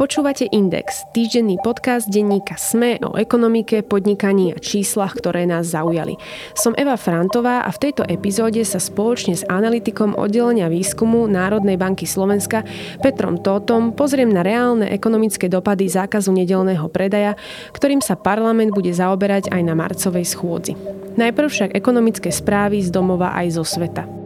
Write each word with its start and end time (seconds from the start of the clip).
Počúvate 0.00 0.48
Index, 0.48 1.04
týždenný 1.12 1.60
podcast 1.60 2.08
denníka 2.08 2.56
SME 2.56 3.04
o 3.04 3.20
ekonomike, 3.20 3.84
podnikaní 3.84 4.48
a 4.48 4.56
číslach, 4.56 5.12
ktoré 5.12 5.44
nás 5.44 5.76
zaujali. 5.76 6.16
Som 6.56 6.72
Eva 6.72 6.96
Frantová 6.96 7.68
a 7.68 7.68
v 7.68 7.84
tejto 7.84 8.08
epizóde 8.08 8.64
sa 8.64 8.80
spoločne 8.80 9.36
s 9.36 9.44
analytikom 9.44 10.16
oddelenia 10.16 10.72
výskumu 10.72 11.28
Národnej 11.28 11.76
banky 11.76 12.08
Slovenska 12.08 12.64
Petrom 13.04 13.44
Tótom 13.44 13.92
pozriem 13.92 14.32
na 14.32 14.40
reálne 14.40 14.88
ekonomické 14.88 15.52
dopady 15.52 15.92
zákazu 15.92 16.32
nedelného 16.32 16.88
predaja, 16.88 17.36
ktorým 17.76 18.00
sa 18.00 18.16
parlament 18.16 18.72
bude 18.72 18.96
zaoberať 18.96 19.52
aj 19.52 19.60
na 19.60 19.76
marcovej 19.76 20.24
schôdzi. 20.24 20.80
Najprv 21.20 21.48
však 21.52 21.70
ekonomické 21.76 22.32
správy 22.32 22.80
z 22.80 22.88
domova 22.88 23.36
aj 23.36 23.52
zo 23.52 23.68
sveta. 23.68 24.19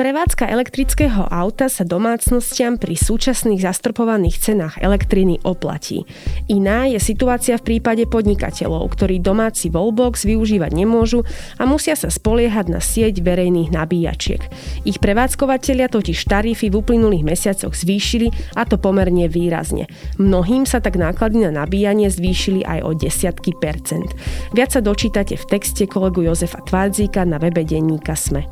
Prevádzka 0.00 0.48
elektrického 0.48 1.28
auta 1.28 1.68
sa 1.68 1.84
domácnostiam 1.84 2.80
pri 2.80 2.96
súčasných 2.96 3.60
zastropovaných 3.60 4.40
cenách 4.40 4.80
elektriny 4.80 5.44
oplatí. 5.44 6.08
Iná 6.48 6.88
je 6.88 6.96
situácia 6.96 7.60
v 7.60 7.68
prípade 7.68 8.08
podnikateľov, 8.08 8.96
ktorí 8.96 9.20
domáci 9.20 9.68
wallbox 9.68 10.24
využívať 10.24 10.72
nemôžu 10.72 11.28
a 11.60 11.68
musia 11.68 12.00
sa 12.00 12.08
spoliehať 12.08 12.72
na 12.72 12.80
sieť 12.80 13.20
verejných 13.20 13.76
nabíjačiek. 13.76 14.40
Ich 14.88 15.04
prevádzkovateľia 15.04 15.92
totiž 15.92 16.16
tarify 16.24 16.72
v 16.72 16.80
uplynulých 16.80 17.36
mesiacoch 17.36 17.76
zvýšili 17.76 18.56
a 18.56 18.64
to 18.64 18.80
pomerne 18.80 19.28
výrazne. 19.28 19.84
Mnohým 20.16 20.64
sa 20.64 20.80
tak 20.80 20.96
náklady 20.96 21.44
na 21.44 21.52
nabíjanie 21.52 22.08
zvýšili 22.08 22.64
aj 22.64 22.88
o 22.88 22.96
desiatky 22.96 23.52
percent. 23.60 24.16
Viac 24.56 24.72
sa 24.72 24.80
dočítate 24.80 25.36
v 25.36 25.44
texte 25.44 25.84
kolegu 25.84 26.24
Jozefa 26.24 26.64
Tvádzíka 26.64 27.28
na 27.28 27.36
webe 27.36 27.68
denníka 27.68 28.16
SME. 28.16 28.48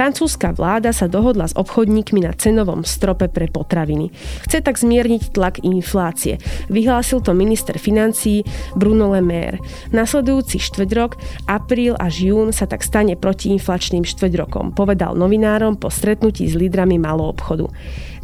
Francúzska 0.00 0.56
vláda 0.56 0.96
sa 0.96 1.12
dohodla 1.12 1.44
s 1.44 1.52
obchodníkmi 1.52 2.24
na 2.24 2.32
cenovom 2.32 2.88
strope 2.88 3.28
pre 3.28 3.52
potraviny. 3.52 4.08
Chce 4.48 4.64
tak 4.64 4.80
zmierniť 4.80 5.36
tlak 5.36 5.60
inflácie. 5.60 6.40
Vyhlásil 6.72 7.20
to 7.20 7.36
minister 7.36 7.76
financií 7.76 8.40
Bruno 8.72 9.12
Le 9.12 9.20
Maire. 9.20 9.60
Nasledujúci 9.92 10.56
štvrťrok, 10.56 11.20
apríl 11.52 12.00
až 12.00 12.32
jún 12.32 12.48
sa 12.48 12.64
tak 12.64 12.80
stane 12.80 13.12
protiinflačným 13.12 14.08
štvrťrokom, 14.08 14.72
povedal 14.72 15.12
novinárom 15.20 15.76
po 15.76 15.92
stretnutí 15.92 16.48
s 16.48 16.56
lídrami 16.56 16.96
malou 16.96 17.36
obchodu. 17.36 17.68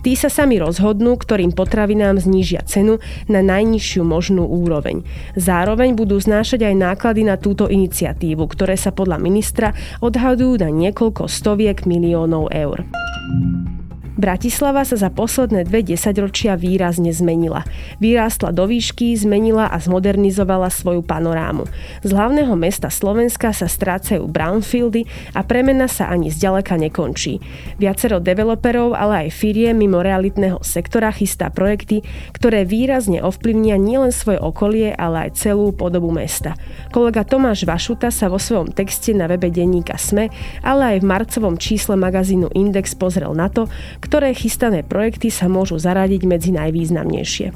Tí 0.07 0.15
sa 0.15 0.31
sami 0.31 0.63
rozhodnú, 0.63 1.19
ktorým 1.19 1.51
potravinám 1.51 2.23
znížia 2.23 2.63
cenu 2.63 3.03
na 3.27 3.43
najnižšiu 3.43 4.07
možnú 4.07 4.47
úroveň. 4.47 5.03
Zároveň 5.35 5.99
budú 5.99 6.15
znášať 6.23 6.63
aj 6.63 6.75
náklady 6.79 7.27
na 7.27 7.35
túto 7.35 7.67
iniciatívu, 7.67 8.47
ktoré 8.47 8.79
sa 8.79 8.95
podľa 8.95 9.19
ministra 9.19 9.75
odhadujú 9.99 10.63
na 10.63 10.71
niekoľko 10.71 11.27
stoviek 11.27 11.91
miliónov 11.91 12.55
eur. 12.55 12.87
Bratislava 14.17 14.81
sa 14.89 14.97
za 14.97 15.13
posledné 15.13 15.69
dve 15.69 15.85
desaťročia 15.85 16.57
výrazne 16.57 17.13
zmenila. 17.13 17.69
Vyrástla 18.01 18.49
do 18.49 18.65
výšky, 18.65 19.13
zmenila 19.13 19.69
a 19.69 19.77
zmodernizovala 19.77 20.73
svoju 20.73 21.05
panorámu. 21.05 21.69
Z 22.01 22.17
hlavného 22.17 22.57
mesta 22.57 22.89
Slovenska 22.89 23.53
sa 23.53 23.69
strácajú 23.69 24.25
brownfieldy 24.25 25.05
a 25.37 25.45
premena 25.45 25.85
sa 25.85 26.09
ani 26.09 26.33
zďaleka 26.33 26.81
nekončí. 26.81 27.45
Viacero 27.77 28.17
developerov, 28.17 28.97
ale 28.97 29.29
aj 29.29 29.37
firie 29.37 29.77
mimo 29.77 30.01
realitného 30.01 30.65
sektora 30.65 31.13
chystá 31.13 31.53
projekty, 31.53 32.01
ktoré 32.33 32.65
výrazne 32.65 33.21
ovplyvnia 33.21 33.77
nielen 33.77 34.17
svoje 34.17 34.41
okolie, 34.41 34.97
ale 34.97 35.29
aj 35.29 35.45
celú 35.45 35.77
podobu 35.77 36.09
mesta. 36.09 36.57
Kolega 36.89 37.21
Tomáš 37.21 37.69
Vašuta 37.69 38.09
sa 38.09 38.33
vo 38.33 38.41
svojom 38.41 38.73
texte 38.73 39.13
na 39.13 39.29
webe 39.29 39.53
denníka 39.53 40.01
SME, 40.01 40.33
ale 40.65 40.97
aj 40.97 41.05
v 41.05 41.09
marcovom 41.13 41.61
čísle 41.61 42.01
magazínu 42.01 42.49
Index 42.57 42.97
pozrel 42.97 43.37
na 43.37 43.53
to, 43.53 43.69
ktoré 44.07 44.31
chystané 44.31 44.87
projekty 44.87 45.35
sa 45.35 45.51
môžu 45.51 45.83
zaradiť 45.83 46.23
medzi 46.23 46.55
najvýznamnejšie. 46.55 47.51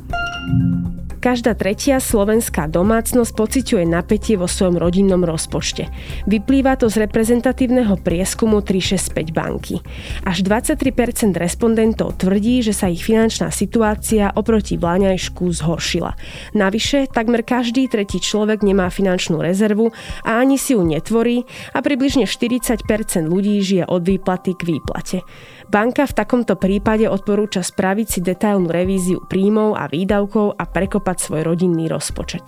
Každá 1.21 1.53
tretia 1.53 2.01
slovenská 2.01 2.65
domácnosť 2.65 3.37
pociťuje 3.37 3.85
napätie 3.85 4.41
vo 4.41 4.49
svojom 4.49 4.81
rodinnom 4.81 5.21
rozpočte. 5.21 5.93
Vyplýva 6.25 6.81
to 6.81 6.89
z 6.89 7.05
reprezentatívneho 7.05 8.01
prieskumu 8.01 8.65
365 8.65 9.29
banky. 9.29 9.85
Až 10.25 10.41
23% 10.41 11.37
respondentov 11.37 12.17
tvrdí, 12.17 12.65
že 12.65 12.73
sa 12.73 12.89
ich 12.89 13.05
finančná 13.05 13.53
situácia 13.53 14.33
oproti 14.33 14.81
vláňajšku 14.81 15.45
zhoršila. 15.61 16.17
Navyše, 16.57 17.13
takmer 17.13 17.45
každý 17.45 17.85
tretí 17.93 18.17
človek 18.17 18.65
nemá 18.65 18.89
finančnú 18.89 19.45
rezervu 19.45 19.93
a 20.25 20.41
ani 20.41 20.57
si 20.57 20.73
ju 20.73 20.81
netvorí 20.81 21.45
a 21.77 21.85
približne 21.85 22.25
40% 22.25 22.81
ľudí 23.29 23.61
žije 23.61 23.85
od 23.85 24.09
výplaty 24.09 24.57
k 24.57 24.63
výplate. 24.73 25.21
Banka 25.71 26.03
v 26.03 26.19
takomto 26.19 26.59
prípade 26.59 27.07
odporúča 27.07 27.63
spraviť 27.63 28.07
si 28.11 28.19
detailnú 28.27 28.67
revíziu 28.67 29.23
príjmov 29.23 29.79
a 29.79 29.87
výdavkov 29.87 30.59
a 30.59 30.67
prekopať 30.67 31.17
svoj 31.23 31.47
rodinný 31.47 31.87
rozpočet. 31.87 32.43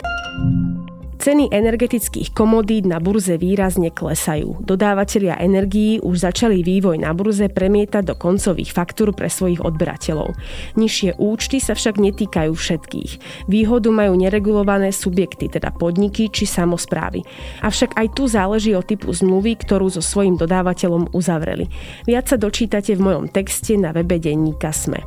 Ceny 1.23 1.55
energetických 1.55 2.35
komodít 2.35 2.83
na 2.83 2.99
burze 2.99 3.39
výrazne 3.39 3.95
klesajú. 3.95 4.59
Dodávateľia 4.59 5.39
energií 5.39 6.03
už 6.03 6.19
začali 6.19 6.59
vývoj 6.67 6.99
na 6.99 7.15
burze 7.15 7.47
premietať 7.47 8.11
do 8.11 8.15
koncových 8.19 8.75
faktúr 8.75 9.15
pre 9.15 9.31
svojich 9.31 9.63
odberateľov. 9.63 10.35
Nižšie 10.75 11.15
účty 11.15 11.63
sa 11.63 11.79
však 11.79 11.95
netýkajú 11.95 12.51
všetkých. 12.51 13.11
Výhodu 13.47 13.87
majú 13.87 14.19
neregulované 14.19 14.91
subjekty, 14.91 15.47
teda 15.47 15.71
podniky 15.71 16.27
či 16.27 16.43
samozprávy. 16.43 17.23
Avšak 17.63 17.95
aj 17.95 18.07
tu 18.19 18.27
záleží 18.27 18.75
o 18.75 18.83
typu 18.83 19.15
zmluvy, 19.15 19.55
ktorú 19.63 19.95
so 19.95 20.03
svojím 20.03 20.35
dodávateľom 20.35 21.15
uzavreli. 21.15 21.71
Viac 22.03 22.27
sa 22.27 22.35
dočítate 22.35 22.99
v 22.99 23.03
mojom 23.07 23.31
texte 23.31 23.79
na 23.79 23.95
webe 23.95 24.19
denníka 24.19 24.75
SME. 24.75 24.99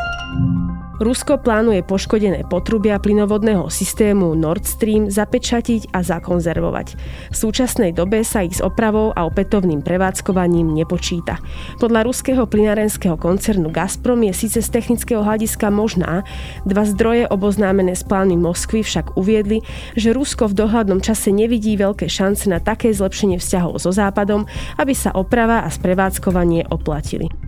Rusko 0.96 1.36
plánuje 1.36 1.84
poškodené 1.84 2.48
potrubia 2.48 2.96
plynovodného 2.96 3.68
systému 3.68 4.32
Nord 4.32 4.64
Stream 4.64 5.12
zapečatiť 5.12 5.92
a 5.92 6.00
zakonzervovať. 6.00 6.96
V 7.28 7.36
súčasnej 7.36 7.92
dobe 7.92 8.24
sa 8.24 8.40
ich 8.40 8.56
s 8.56 8.64
opravou 8.64 9.12
a 9.12 9.28
opätovným 9.28 9.84
prevádzkovaním 9.84 10.72
nepočíta. 10.72 11.36
Podľa 11.76 12.00
ruského 12.08 12.48
plynárenského 12.48 13.20
koncernu 13.20 13.68
Gazprom 13.68 14.24
je 14.24 14.32
síce 14.32 14.64
z 14.64 14.68
technického 14.72 15.20
hľadiska 15.20 15.68
možná, 15.68 16.24
dva 16.64 16.88
zdroje 16.88 17.28
oboznámené 17.28 17.92
s 17.92 18.00
plánmi 18.00 18.40
Moskvy 18.40 18.80
však 18.80 19.20
uviedli, 19.20 19.60
že 20.00 20.16
Rusko 20.16 20.48
v 20.48 20.64
dohľadnom 20.64 21.04
čase 21.04 21.28
nevidí 21.28 21.76
veľké 21.76 22.08
šance 22.08 22.48
na 22.48 22.56
také 22.56 22.96
zlepšenie 22.96 23.36
vzťahov 23.36 23.84
so 23.84 23.92
Západom, 23.92 24.48
aby 24.80 24.96
sa 24.96 25.12
oprava 25.12 25.60
a 25.60 25.68
sprevádzkovanie 25.68 26.72
oplatili. 26.72 27.45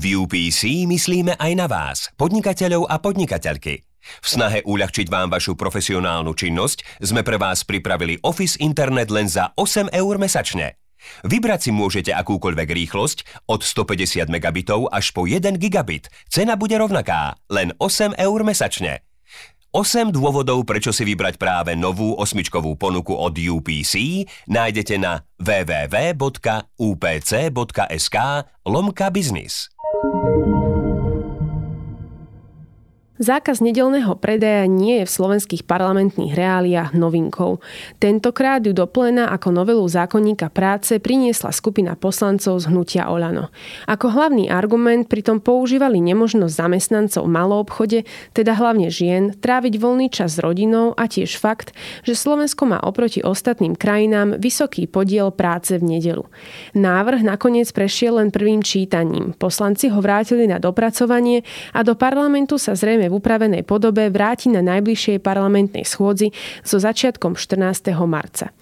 V 0.00 0.16
UPC 0.16 0.88
myslíme 0.88 1.36
aj 1.36 1.52
na 1.60 1.68
vás, 1.68 2.08
podnikateľov 2.16 2.88
a 2.88 2.96
podnikateľky. 3.04 3.84
V 4.00 4.26
snahe 4.32 4.64
uľahčiť 4.64 5.12
vám 5.12 5.28
vašu 5.28 5.60
profesionálnu 5.60 6.32
činnosť 6.32 7.04
sme 7.04 7.20
pre 7.20 7.36
vás 7.36 7.68
pripravili 7.68 8.16
Office 8.24 8.56
Internet 8.64 9.12
len 9.12 9.28
za 9.28 9.52
8 9.60 9.92
eur 9.92 10.14
mesačne. 10.16 10.80
Vybrať 11.28 11.68
si 11.68 11.70
môžete 11.76 12.16
akúkoľvek 12.16 12.68
rýchlosť 12.72 13.44
od 13.52 13.60
150 13.60 14.32
megabitov 14.32 14.88
až 14.88 15.12
po 15.12 15.28
1 15.28 15.60
gigabit. 15.60 16.08
Cena 16.32 16.56
bude 16.56 16.80
rovnaká, 16.80 17.36
len 17.52 17.76
8 17.76 18.16
eur 18.16 18.40
mesačne. 18.40 19.04
8 19.70 20.10
dôvodov, 20.10 20.66
prečo 20.66 20.90
si 20.90 21.06
vybrať 21.06 21.38
práve 21.38 21.78
novú 21.78 22.18
osmičkovú 22.18 22.74
ponuku 22.74 23.14
od 23.14 23.38
UPC 23.38 24.26
nájdete 24.50 24.98
na 24.98 25.22
www.upc.sk 25.38 26.26
lomka 28.66 29.06
biznis. 29.14 29.70
Zákaz 33.20 33.60
nedelného 33.60 34.16
predaja 34.16 34.64
nie 34.64 35.04
je 35.04 35.04
v 35.04 35.12
slovenských 35.12 35.68
parlamentných 35.68 36.32
reáliách 36.32 36.96
novinkou. 36.96 37.60
Tentokrát 38.00 38.64
ju 38.64 38.72
do 38.72 38.88
pléna 38.88 39.28
ako 39.28 39.52
novelu 39.52 39.84
zákonníka 39.84 40.48
práce 40.48 40.96
priniesla 40.96 41.52
skupina 41.52 42.00
poslancov 42.00 42.64
z 42.64 42.72
hnutia 42.72 43.12
Olano. 43.12 43.52
Ako 43.84 44.08
hlavný 44.08 44.48
argument 44.48 45.04
pritom 45.04 45.36
používali 45.36 46.00
nemožnosť 46.00 46.48
zamestnancov 46.48 47.28
v 47.28 47.36
obchode, 47.60 48.08
teda 48.32 48.56
hlavne 48.56 48.88
žien, 48.88 49.36
tráviť 49.36 49.76
voľný 49.76 50.08
čas 50.08 50.40
s 50.40 50.40
rodinou 50.40 50.96
a 50.96 51.04
tiež 51.04 51.36
fakt, 51.36 51.76
že 52.08 52.16
Slovensko 52.16 52.72
má 52.72 52.80
oproti 52.80 53.20
ostatným 53.20 53.76
krajinám 53.76 54.40
vysoký 54.40 54.88
podiel 54.88 55.28
práce 55.28 55.76
v 55.76 55.84
nedelu. 55.84 56.24
Návrh 56.72 57.20
nakoniec 57.20 57.68
prešiel 57.68 58.16
len 58.16 58.32
prvým 58.32 58.64
čítaním. 58.64 59.36
Poslanci 59.36 59.92
ho 59.92 60.00
vrátili 60.00 60.48
na 60.48 60.56
dopracovanie 60.56 61.44
a 61.76 61.84
do 61.84 61.92
parlamentu 61.92 62.56
sa 62.56 62.72
zrejme 62.72 63.09
v 63.10 63.18
upravenej 63.18 63.66
podobe 63.66 64.06
vráti 64.06 64.54
na 64.54 64.62
najbližšej 64.62 65.18
parlamentnej 65.18 65.82
schôdzi 65.82 66.30
so 66.62 66.78
začiatkom 66.78 67.34
14. 67.34 67.90
marca 68.06 68.54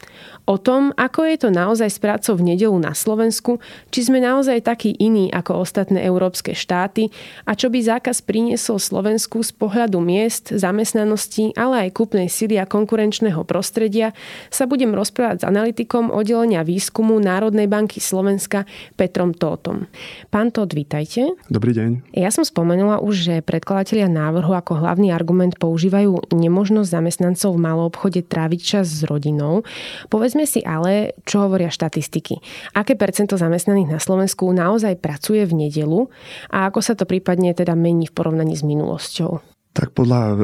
o 0.49 0.57
tom, 0.57 0.97
ako 0.97 1.29
je 1.29 1.37
to 1.45 1.49
naozaj 1.53 1.93
s 1.93 2.01
prácou 2.01 2.41
v 2.41 2.57
nedelu 2.57 2.73
na 2.81 2.97
Slovensku, 2.97 3.61
či 3.93 4.09
sme 4.09 4.25
naozaj 4.25 4.65
takí 4.65 4.97
iní 4.97 5.29
ako 5.29 5.61
ostatné 5.61 6.01
európske 6.09 6.57
štáty 6.57 7.13
a 7.45 7.53
čo 7.53 7.69
by 7.69 7.85
zákaz 7.85 8.25
priniesol 8.25 8.81
Slovensku 8.81 9.45
z 9.45 9.53
pohľadu 9.53 10.01
miest, 10.01 10.49
zamestnanosti, 10.49 11.53
ale 11.53 11.87
aj 11.87 12.01
kúpnej 12.01 12.33
sily 12.33 12.57
a 12.57 12.65
konkurenčného 12.65 13.45
prostredia, 13.45 14.17
sa 14.49 14.65
budem 14.65 14.97
rozprávať 14.97 15.45
s 15.45 15.49
analytikom 15.49 16.09
oddelenia 16.09 16.65
výskumu 16.65 17.21
Národnej 17.21 17.69
banky 17.69 18.01
Slovenska 18.01 18.65
Petrom 18.97 19.37
Tótom. 19.37 19.85
Pán 20.33 20.49
Tót, 20.49 20.73
vítajte. 20.73 21.37
Dobrý 21.53 21.77
deň. 21.77 22.17
Ja 22.17 22.33
som 22.33 22.49
spomenula 22.49 23.05
už, 23.05 23.15
že 23.21 23.35
predkladatelia 23.45 24.09
návrhu 24.09 24.57
ako 24.57 24.81
hlavný 24.81 25.13
argument 25.13 25.61
používajú 25.61 26.33
nemožnosť 26.33 26.89
zamestnancov 26.89 27.53
v 27.53 27.61
malom 27.61 27.85
obchode 27.93 28.25
tráviť 28.25 28.61
čas 28.65 28.87
s 28.89 29.05
rodinou. 29.05 29.67
Povedzme 30.09 30.38
Povedzme 30.39 30.55
si 30.55 30.63
ale, 30.63 31.19
čo 31.27 31.43
hovoria 31.43 31.67
štatistiky. 31.67 32.39
Aké 32.79 32.95
percento 32.95 33.35
zamestnaných 33.35 33.91
na 33.91 33.99
Slovensku 33.99 34.47
naozaj 34.55 35.03
pracuje 35.03 35.43
v 35.43 35.67
nedelu 35.67 36.07
a 36.55 36.71
ako 36.71 36.79
sa 36.79 36.95
to 36.95 37.11
prípadne 37.11 37.51
teda 37.59 37.75
mení 37.75 38.07
v 38.07 38.15
porovnaní 38.15 38.55
s 38.55 38.63
minulosťou? 38.63 39.43
Tak 39.75 39.99
podľa 39.99 40.39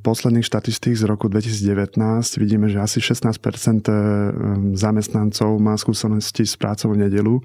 posledných 0.00 0.48
štatistík 0.48 0.96
z 0.96 1.04
roku 1.04 1.28
2019 1.28 2.00
vidíme, 2.40 2.72
že 2.72 2.80
asi 2.80 3.04
16 3.04 3.36
e, 3.36 3.92
zamestnancov 4.72 5.60
má 5.60 5.76
skúsenosti 5.76 6.48
s 6.48 6.56
prácou 6.56 6.96
v 6.96 7.04
nedelu 7.04 7.44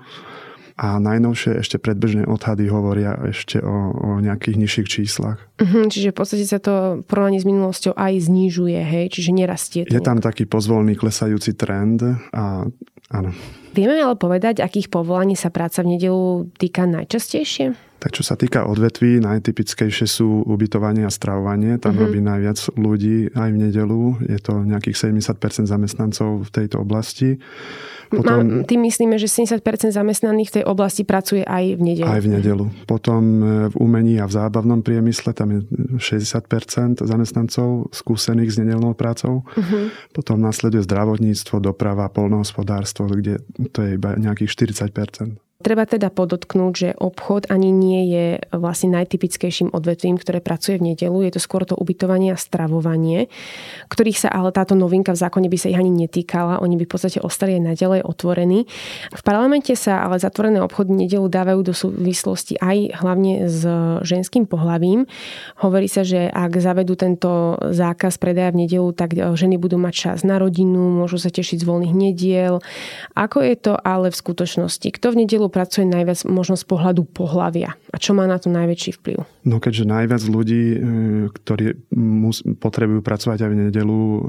a 0.74 0.98
najnovšie 0.98 1.62
ešte 1.62 1.78
predbežné 1.78 2.26
odhady 2.26 2.66
hovoria 2.70 3.14
ešte 3.30 3.62
o, 3.62 3.94
o 3.94 4.10
nejakých 4.18 4.56
nižších 4.58 4.88
číslach. 4.90 5.38
Uh-huh, 5.62 5.86
čiže 5.86 6.10
v 6.12 6.18
podstate 6.18 6.46
sa 6.50 6.58
to 6.58 7.06
porovnaní 7.06 7.38
s 7.38 7.46
minulosťou 7.46 7.94
aj 7.94 8.14
znižuje, 8.26 8.80
hej? 8.82 9.06
Čiže 9.14 9.30
nerastie. 9.38 9.82
Je 9.86 10.02
tam 10.02 10.18
taký 10.18 10.50
pozvolný 10.50 10.98
klesajúci 10.98 11.54
trend 11.54 12.02
a 12.34 12.66
áno. 13.12 13.34
Vieme 13.74 13.98
ale 13.98 14.14
povedať, 14.14 14.62
akých 14.62 14.94
povolaní 14.94 15.34
sa 15.34 15.50
práca 15.50 15.82
v 15.82 15.98
nedelu 15.98 16.46
týka 16.62 16.86
najčastejšie? 16.86 17.74
Tak 17.98 18.12
čo 18.14 18.22
sa 18.22 18.36
týka 18.36 18.68
odvetví, 18.68 19.24
najtypickejšie 19.24 20.06
sú 20.06 20.44
ubytovanie 20.44 21.08
a 21.08 21.12
stravovanie. 21.12 21.80
Tam 21.80 21.96
mm-hmm. 21.96 22.04
robí 22.04 22.20
najviac 22.20 22.60
ľudí 22.76 23.32
aj 23.32 23.50
v 23.50 23.58
nedelu. 23.58 24.02
Je 24.28 24.40
to 24.44 24.62
nejakých 24.68 25.16
70% 25.16 25.66
zamestnancov 25.66 26.44
v 26.46 26.50
tejto 26.52 26.84
oblasti. 26.84 27.40
Potom, 28.14 28.62
tým 28.68 28.82
myslíme, 28.86 29.18
že 29.18 29.26
70% 29.26 29.90
zamestnaných 29.90 30.50
v 30.50 30.56
tej 30.62 30.66
oblasti 30.70 31.02
pracuje 31.02 31.42
aj 31.42 31.80
v 31.80 31.82
nedelu. 31.82 32.10
Aj 32.10 32.22
v 32.22 32.30
nedelu. 32.30 32.66
Potom 32.86 33.22
e, 33.42 33.46
v 33.74 33.76
umení 33.82 34.22
a 34.22 34.30
v 34.30 34.34
zábavnom 34.38 34.86
priemysle 34.86 35.34
tam 35.34 35.50
je 35.50 35.60
60% 35.98 37.02
zamestnancov 37.02 37.90
skúsených 37.90 38.54
s 38.54 38.58
nedelnou 38.62 38.94
prácou. 38.94 39.42
Uh-huh. 39.42 39.90
Potom 40.14 40.38
nasleduje 40.38 40.86
zdravotníctvo, 40.86 41.58
doprava, 41.58 42.06
polnohospodárstvo, 42.14 43.03
kde 43.10 43.40
to 43.72 43.80
je 43.84 43.96
iba 43.96 44.16
nejakých 44.16 44.52
40%. 44.52 45.40
Treba 45.64 45.88
teda 45.88 46.12
podotknúť, 46.12 46.74
že 46.76 46.90
obchod 47.00 47.48
ani 47.48 47.72
nie 47.72 48.02
je 48.12 48.26
vlastne 48.52 48.92
najtypickejším 49.00 49.72
odvetvím, 49.72 50.20
ktoré 50.20 50.44
pracuje 50.44 50.76
v 50.76 50.92
nedelu. 50.92 51.24
Je 51.24 51.34
to 51.34 51.42
skôr 51.42 51.64
to 51.64 51.80
ubytovanie 51.80 52.36
a 52.36 52.38
stravovanie, 52.38 53.32
ktorých 53.88 54.28
sa 54.28 54.30
ale 54.30 54.52
táto 54.52 54.76
novinka 54.76 55.16
v 55.16 55.24
zákone 55.24 55.48
by 55.48 55.56
sa 55.56 55.72
ich 55.72 55.80
ani 55.80 55.88
netýkala. 55.88 56.60
Oni 56.60 56.76
by 56.76 56.84
v 56.84 56.92
podstate 56.92 57.24
ostali 57.24 57.56
aj 57.56 57.74
naďalej 57.74 58.04
otvorení. 58.04 58.68
V 59.16 59.22
parlamente 59.24 59.72
sa 59.80 60.04
ale 60.04 60.20
zatvorené 60.20 60.60
obchody 60.60 60.92
nedelu 60.92 61.32
dávajú 61.32 61.64
do 61.64 61.72
súvislosti 61.72 62.60
aj 62.60 63.00
hlavne 63.00 63.48
s 63.48 63.64
ženským 64.04 64.44
pohlavím. 64.44 65.08
Hovorí 65.64 65.88
sa, 65.88 66.04
že 66.04 66.28
ak 66.28 66.60
zavedú 66.60 67.00
tento 67.00 67.56
zákaz 67.64 68.20
predaja 68.20 68.52
v 68.52 68.68
nedelu, 68.68 68.92
tak 68.92 69.16
ženy 69.16 69.56
budú 69.56 69.80
mať 69.80 69.94
čas 69.96 70.18
na 70.28 70.44
rodinu, 70.44 70.92
môžu 70.92 71.16
sa 71.16 71.32
tešiť 71.32 71.64
z 71.64 71.68
voľných 71.70 71.96
nediel. 71.96 72.60
Ako 73.16 73.40
je 73.40 73.56
to 73.56 73.80
ale 73.80 74.12
v 74.12 74.20
skutočnosti? 74.20 74.92
Kto 74.92 75.16
v 75.16 75.24
nedelu 75.24 75.48
pracuje 75.54 75.86
najviac 75.86 76.26
možno 76.26 76.58
z 76.58 76.66
pohľadu 76.66 77.06
pohlavia? 77.06 77.78
A 77.94 78.02
čo 78.02 78.18
má 78.18 78.26
na 78.26 78.42
to 78.42 78.50
najväčší 78.50 78.98
vplyv? 78.98 79.22
No 79.46 79.62
keďže 79.62 79.86
najviac 79.86 80.24
ľudí, 80.26 80.64
e, 80.74 80.78
ktorí 81.30 81.94
mus, 81.94 82.42
potrebujú 82.42 83.06
pracovať 83.06 83.46
aj 83.46 83.50
v 83.54 83.60
nedelu, 83.70 84.02
e, 84.02 84.20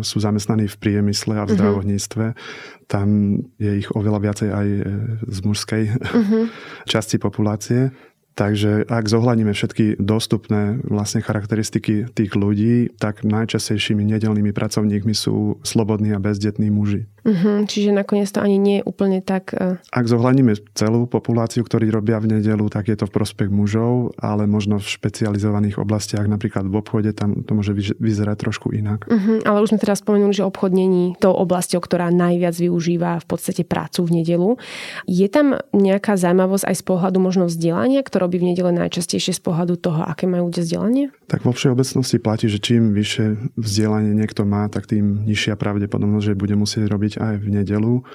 sú 0.00 0.16
zamestnaní 0.24 0.64
v 0.72 0.76
priemysle 0.80 1.36
a 1.36 1.44
v 1.44 1.52
mhm. 1.52 1.56
zdravotníctve, 1.60 2.24
uh-huh. 2.32 2.88
tam 2.88 3.38
je 3.60 3.72
ich 3.84 3.88
oveľa 3.92 4.18
viacej 4.24 4.48
aj 4.48 4.68
e, 4.72 4.82
z 5.28 5.38
mužskej 5.44 5.82
uh-huh. 5.92 6.44
časti 6.96 7.20
populácie. 7.20 7.92
Takže 8.38 8.88
ak 8.88 9.04
zohľadíme 9.10 9.52
všetky 9.52 10.00
dostupné 10.00 10.80
vlastne 10.86 11.20
charakteristiky 11.20 12.08
tých 12.14 12.32
ľudí, 12.32 12.94
tak 12.96 13.26
najčastejšími 13.26 14.00
nedelnými 14.06 14.54
pracovníkmi 14.54 15.12
sú 15.12 15.60
slobodní 15.66 16.16
a 16.16 16.22
bezdetní 16.22 16.72
muži. 16.72 17.10
Uh-huh, 17.20 17.68
čiže 17.68 17.92
nakoniec 17.92 18.32
to 18.32 18.40
ani 18.40 18.56
nie 18.56 18.76
je 18.80 18.84
úplne 18.88 19.20
tak... 19.20 19.52
Uh... 19.52 19.76
Ak 19.92 20.08
zohľadíme 20.08 20.56
celú 20.72 21.04
populáciu, 21.04 21.60
ktorí 21.60 21.92
robia 21.92 22.16
v 22.16 22.40
nedelu, 22.40 22.64
tak 22.72 22.88
je 22.88 22.96
to 22.96 23.04
v 23.04 23.12
prospech 23.12 23.52
mužov, 23.52 24.16
ale 24.16 24.48
možno 24.48 24.80
v 24.80 24.88
špecializovaných 24.88 25.76
oblastiach, 25.76 26.24
napríklad 26.24 26.64
v 26.64 26.80
obchode, 26.80 27.12
tam 27.12 27.44
to 27.44 27.52
môže 27.52 27.76
vyzerať 28.00 28.36
trošku 28.40 28.72
inak. 28.72 29.04
Uh-huh, 29.04 29.44
ale 29.44 29.60
už 29.60 29.76
sme 29.76 29.82
teraz 29.84 30.00
spomenuli, 30.00 30.32
že 30.32 30.48
obchod 30.48 30.72
není 30.72 31.12
tou 31.20 31.36
oblasťou, 31.36 31.84
ktorá 31.84 32.08
najviac 32.08 32.56
využíva 32.56 33.20
v 33.20 33.26
podstate 33.28 33.68
prácu 33.68 34.08
v 34.08 34.24
nedelu. 34.24 34.56
Je 35.04 35.28
tam 35.28 35.60
nejaká 35.76 36.16
zaujímavosť 36.16 36.72
aj 36.72 36.76
z 36.80 36.84
pohľadu 36.88 37.18
možno 37.20 37.44
vzdelania, 37.52 38.00
ktoré 38.00 38.29
robí 38.30 38.38
v 38.38 38.54
nedele 38.54 38.70
najčastejšie 38.70 39.34
z 39.34 39.42
pohľadu 39.42 39.74
toho, 39.82 40.06
aké 40.06 40.30
majú 40.30 40.46
ľudia 40.46 40.62
vzdelanie? 40.62 41.10
Tak 41.26 41.42
vo 41.42 41.50
všeobecnosti 41.50 42.22
platí, 42.22 42.46
že 42.46 42.62
čím 42.62 42.94
vyššie 42.94 43.58
vzdelanie 43.58 44.14
niekto 44.14 44.46
má, 44.46 44.70
tak 44.70 44.86
tým 44.86 45.26
nižšia 45.26 45.58
pravdepodobnosť, 45.58 46.30
že 46.30 46.38
bude 46.38 46.54
musieť 46.54 46.86
robiť 46.86 47.18
aj 47.18 47.34
v 47.42 47.46
nedelu, 47.50 48.06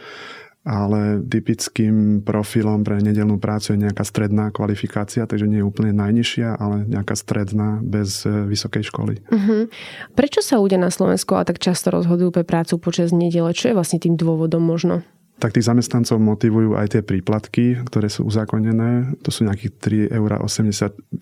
ale 0.63 1.19
typickým 1.21 2.23
profilom 2.23 2.81
pre 2.81 2.97
nedelnú 3.03 3.37
prácu 3.37 3.75
je 3.75 3.83
nejaká 3.85 4.01
stredná 4.07 4.49
kvalifikácia, 4.49 5.27
takže 5.27 5.51
nie 5.51 5.59
je 5.59 5.67
úplne 5.67 5.91
najnižšia, 5.93 6.57
ale 6.57 6.87
nejaká 6.89 7.13
stredná 7.13 7.83
bez 7.83 8.25
e, 8.25 8.33
vysokej 8.49 8.89
školy. 8.89 9.21
Uh-huh. 9.29 9.69
Prečo 10.17 10.41
sa 10.41 10.57
ľudia 10.57 10.81
na 10.81 10.89
Slovensku 10.89 11.37
ale 11.37 11.45
tak 11.45 11.61
často 11.61 11.93
rozhodujú 11.93 12.33
pre 12.33 12.47
prácu 12.47 12.81
počas 12.81 13.13
nedele? 13.13 13.53
Čo 13.53 13.75
je 13.75 13.77
vlastne 13.77 14.01
tým 14.01 14.17
dôvodom 14.17 14.63
možno? 14.63 15.05
Tak 15.35 15.51
tých 15.51 15.67
zamestnancov 15.67 16.15
motivujú 16.15 16.79
aj 16.79 16.95
tie 16.95 17.01
príplatky, 17.03 17.83
ktoré 17.83 18.07
sú 18.07 18.23
uzákonené. 18.23 19.19
To 19.19 19.29
sú 19.35 19.43
nejakých 19.43 20.07
3,80 20.07 20.15
eur 20.15 20.31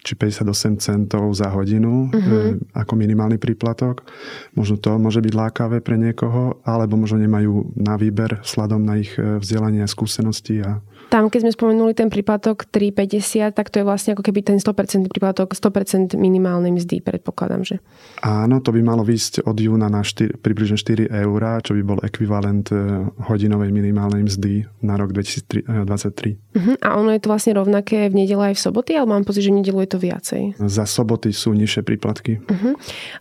či 0.05 0.13
58 0.13 0.77
centov 0.77 1.33
za 1.33 1.49
hodinu 1.49 2.13
e, 2.13 2.61
ako 2.77 2.93
minimálny 2.93 3.41
príplatok. 3.41 4.05
Možno 4.53 4.77
to 4.77 5.01
môže 5.01 5.17
byť 5.17 5.33
lákavé 5.33 5.81
pre 5.81 5.97
niekoho, 5.97 6.61
alebo 6.61 6.93
možno 6.93 7.17
nemajú 7.17 7.73
na 7.73 7.97
výber 7.97 8.37
sladom 8.45 8.85
na 8.85 9.01
ich 9.01 9.17
e, 9.17 9.41
vzdelanie 9.41 9.81
a 9.81 9.89
skúsenosti 9.89 10.61
a 10.61 10.77
tam, 11.13 11.29
keď 11.29 11.45
sme 11.45 11.53
spomenuli 11.53 11.93
ten 11.93 12.09
príplatok 12.09 12.65
3,50, 12.73 13.53
tak 13.53 13.69
to 13.69 13.77
je 13.77 13.85
vlastne 13.85 14.17
ako 14.17 14.25
keby 14.25 14.41
ten 14.41 14.57
100% 14.57 15.13
príplatok 15.13 15.53
100% 15.53 16.17
minimálnej 16.17 16.73
mzdy, 16.73 17.05
predpokladám, 17.05 17.61
že? 17.61 17.77
Áno, 18.25 18.65
to 18.65 18.73
by 18.73 18.81
malo 18.81 19.05
výsť 19.05 19.45
od 19.45 19.53
júna 19.53 19.93
na 19.93 20.01
4, 20.01 20.41
približne 20.41 20.73
4 20.73 21.13
eurá, 21.21 21.61
čo 21.61 21.77
by 21.77 21.81
bol 21.85 22.01
ekvivalent 22.01 22.73
e, 22.73 23.05
hodinovej 23.29 23.69
minimálnej 23.69 24.02
mzdy 24.11 24.67
na 24.83 24.99
rok 24.99 25.15
2023. 25.15 25.69
Uh-huh. 25.69 26.75
A 26.83 26.99
ono 26.99 27.15
je 27.15 27.21
to 27.23 27.31
vlastne 27.31 27.55
rovnaké 27.55 28.11
v 28.11 28.23
nedele 28.23 28.51
aj 28.51 28.55
v 28.59 28.63
soboty, 28.63 28.91
ale 28.97 29.07
mám 29.07 29.23
pocit, 29.23 29.45
že 29.45 29.51
v 29.53 29.63
nedelu 29.63 29.79
je 29.85 29.89
to 29.89 29.99
viacej? 29.99 30.41
Za 30.59 30.83
soboty 30.83 31.31
sú 31.31 31.55
nižšie 31.55 31.81
príplatky. 31.87 32.43
Uh-huh. 32.43 32.73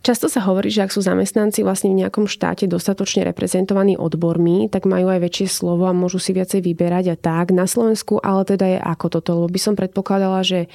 Často 0.03 0.27
sa 0.27 0.43
hovorí, 0.43 0.73
že 0.73 0.83
ak 0.83 0.95
sú 0.95 1.05
zamestnanci 1.05 1.62
vlastne 1.62 1.93
v 1.93 2.03
nejakom 2.03 2.27
štáte 2.27 2.67
dostatočne 2.67 3.23
reprezentovaní 3.23 3.95
odbormi, 3.95 4.67
tak 4.73 4.89
majú 4.89 5.12
aj 5.12 5.23
väčšie 5.23 5.47
slovo 5.49 5.87
a 5.87 5.95
môžu 5.95 6.19
si 6.19 6.35
viacej 6.35 6.65
vyberať 6.65 7.15
a 7.15 7.17
tak. 7.17 7.55
Na 7.55 7.69
Slovensku, 7.69 8.19
ale 8.19 8.43
teda 8.49 8.67
je 8.67 8.79
ako 8.81 9.07
toto, 9.21 9.31
lebo 9.39 9.49
by 9.53 9.61
som 9.61 9.75
predpokladala, 9.79 10.41
že 10.43 10.67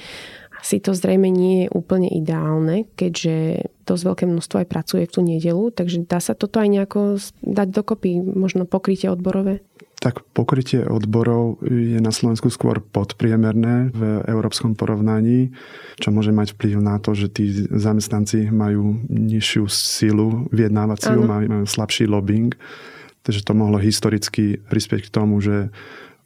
asi 0.58 0.82
to 0.82 0.90
zrejme 0.90 1.30
nie 1.30 1.64
je 1.64 1.68
úplne 1.70 2.10
ideálne, 2.10 2.90
keďže 2.98 3.70
dosť 3.86 4.02
veľké 4.04 4.24
množstvo 4.26 4.56
aj 4.60 4.68
pracuje 4.68 5.02
v 5.06 5.12
tú 5.14 5.20
nedelu, 5.22 5.70
takže 5.70 6.04
dá 6.04 6.18
sa 6.18 6.34
toto 6.34 6.58
aj 6.58 6.68
nejako 6.68 7.00
dať 7.46 7.68
dokopy, 7.70 8.20
možno 8.20 8.66
pokrytie 8.66 9.08
odborové? 9.08 9.62
Tak 9.98 10.22
pokrytie 10.30 10.86
odborov 10.86 11.58
je 11.66 11.98
na 11.98 12.14
Slovensku 12.14 12.54
skôr 12.54 12.78
podpriemerné 12.78 13.90
v 13.90 14.22
európskom 14.30 14.78
porovnaní, 14.78 15.50
čo 15.98 16.14
môže 16.14 16.30
mať 16.30 16.54
vplyv 16.54 16.78
na 16.78 17.02
to, 17.02 17.18
že 17.18 17.26
tí 17.34 17.50
zamestnanci 17.66 18.54
majú 18.54 18.94
nižšiu 19.10 19.66
silu 19.66 20.46
vyjednávaciu, 20.54 21.18
majú, 21.26 21.66
slabší 21.66 22.06
lobbying. 22.06 22.54
Takže 23.26 23.42
to 23.42 23.52
mohlo 23.58 23.82
historicky 23.82 24.62
prispieť 24.70 25.10
k 25.10 25.14
tomu, 25.14 25.42
že 25.42 25.74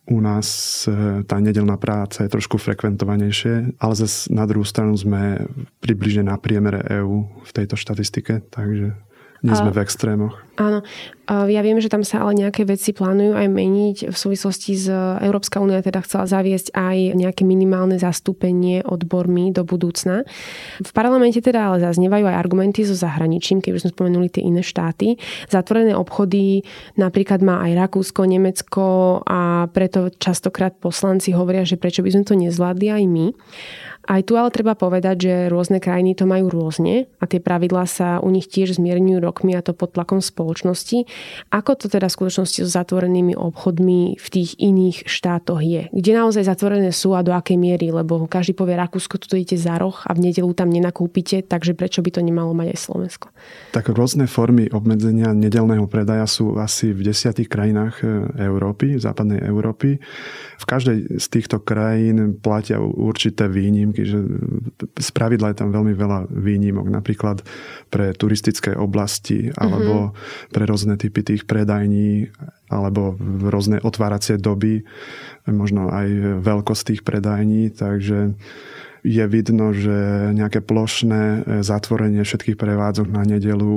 u 0.05 0.19
nás 0.21 0.49
e, 0.91 1.23
tá 1.23 1.39
nedelná 1.39 1.79
práca 1.79 2.27
je 2.27 2.33
trošku 2.33 2.59
frekventovanejšie, 2.59 3.79
ale 3.79 3.95
zase 3.95 4.29
na 4.35 4.45
druhú 4.51 4.67
stranu 4.67 4.99
sme 4.99 5.47
približne 5.79 6.27
na 6.27 6.37
priemere 6.37 6.83
EÚ 6.91 7.47
v 7.47 7.51
tejto 7.55 7.79
štatistike, 7.79 8.43
takže 8.51 8.99
nie 9.43 9.55
sme 9.55 9.71
a, 9.71 9.75
v 9.75 9.83
extrémoch. 9.83 10.35
Áno, 10.53 10.85
ja 11.33 11.65
viem, 11.65 11.81
že 11.81 11.89
tam 11.89 12.05
sa 12.05 12.21
ale 12.21 12.45
nejaké 12.45 12.69
veci 12.69 12.93
plánujú 12.93 13.33
aj 13.33 13.49
meniť 13.49 13.97
v 14.13 14.17
súvislosti 14.17 14.77
s 14.77 14.85
Európska 15.25 15.65
únia 15.65 15.81
teda 15.81 16.05
chcela 16.05 16.29
zaviesť 16.29 16.77
aj 16.77 17.17
nejaké 17.17 17.49
minimálne 17.49 17.97
zastúpenie 17.97 18.85
odbormi 18.85 19.49
do 19.49 19.65
budúcna. 19.65 20.29
V 20.85 20.91
parlamente 20.93 21.41
teda 21.41 21.73
ale 21.73 21.81
zaznievajú 21.81 22.29
aj 22.29 22.37
argumenty 22.37 22.85
so 22.85 22.93
zahraničím, 22.93 23.65
keď 23.65 23.71
už 23.73 23.81
sme 23.89 23.95
spomenuli 23.97 24.29
tie 24.29 24.45
iné 24.45 24.61
štáty. 24.61 25.17
Zatvorené 25.49 25.97
obchody 25.97 26.69
napríklad 27.01 27.41
má 27.41 27.65
aj 27.65 27.89
Rakúsko, 27.89 28.29
Nemecko 28.29 28.85
a 29.25 29.73
preto 29.73 30.13
častokrát 30.13 30.77
poslanci 30.77 31.33
hovoria, 31.33 31.65
že 31.65 31.81
prečo 31.81 32.05
by 32.05 32.13
sme 32.13 32.29
to 32.29 32.37
nezvládli 32.37 32.93
aj 32.93 33.05
my. 33.09 33.27
Aj 34.03 34.19
tu 34.27 34.35
ale 34.35 34.51
treba 34.51 34.75
povedať, 34.75 35.17
že 35.31 35.35
rôzne 35.47 35.79
krajiny 35.79 36.19
to 36.19 36.27
majú 36.27 36.51
rôzne 36.51 37.07
a 37.23 37.25
tie 37.31 37.39
pravidlá 37.39 37.87
sa 37.87 38.19
u 38.19 38.35
nich 38.35 38.51
tiež 38.51 38.75
zmierňujú 38.83 39.23
rokmi 39.23 39.55
a 39.55 39.63
to 39.63 39.79
pod 39.79 39.95
tlakom 39.95 40.19
spoločnosti. 40.19 40.42
Ako 41.55 41.79
to 41.79 41.87
teda 41.87 42.11
v 42.11 42.17
skutočnosti 42.19 42.59
so 42.65 42.71
zatvorenými 42.71 43.39
obchodmi 43.39 44.19
v 44.19 44.29
tých 44.29 44.59
iných 44.59 45.07
štátoch 45.07 45.63
je? 45.63 45.89
Kde 45.95 46.13
naozaj 46.19 46.47
zatvorené 46.47 46.91
sú 46.91 47.15
a 47.15 47.23
do 47.23 47.33
akej 47.33 47.57
miery? 47.57 47.95
Lebo 47.95 48.27
každý 48.27 48.57
povie, 48.57 48.75
Rakúsko, 48.79 49.19
tu 49.23 49.39
idete 49.39 49.59
za 49.59 49.79
roh 49.79 49.95
a 50.07 50.11
v 50.13 50.31
nedelu 50.31 50.51
tam 50.53 50.69
nenakúpite, 50.69 51.47
takže 51.47 51.77
prečo 51.79 52.03
by 52.03 52.11
to 52.15 52.21
nemalo 52.21 52.53
mať 52.53 52.75
aj 52.75 52.79
Slovensko? 52.79 53.27
Tak 53.73 53.91
rôzne 53.93 54.27
formy 54.27 54.69
obmedzenia 54.71 55.31
nedelného 55.35 55.87
predaja 55.87 56.25
sú 56.27 56.57
asi 56.59 56.91
v 56.93 57.07
desiatých 57.07 57.49
krajinách 57.49 57.95
e, 58.01 58.07
Európy, 58.47 58.99
západnej 58.99 59.43
Európy. 59.45 59.99
V 60.59 60.65
každej 60.65 61.19
z 61.19 61.27
týchto 61.27 61.59
krajín 61.61 62.39
platia 62.39 62.79
určité 62.79 63.51
výnimky, 63.51 64.07
že 64.07 64.23
z 64.99 65.11
pravidla 65.11 65.53
je 65.53 65.59
tam 65.59 65.75
veľmi 65.75 65.95
veľa 65.95 66.31
výnimok, 66.31 66.87
napríklad 66.89 67.43
pre 67.91 68.15
turistické 68.15 68.73
oblasti 68.79 69.51
alebo 69.59 70.11
mm-hmm. 70.11 70.32
Pre 70.51 70.65
rôzne 70.65 70.95
typy 71.01 71.25
tých 71.25 71.43
predajní 71.49 72.33
alebo 72.73 73.17
rôzne 73.47 73.81
otváracie 73.85 74.41
doby, 74.41 74.85
možno 75.45 75.93
aj 75.93 76.41
veľkosť 76.41 76.83
tých 76.93 77.03
predajní, 77.05 77.73
takže 77.75 78.33
je 79.03 79.25
vidno, 79.27 79.75
že 79.75 80.31
nejaké 80.31 80.63
plošné 80.63 81.23
e, 81.23 81.39
zatvorenie 81.67 82.23
všetkých 82.23 82.55
prevádzok 82.55 83.11
na 83.11 83.27
nedelu 83.27 83.75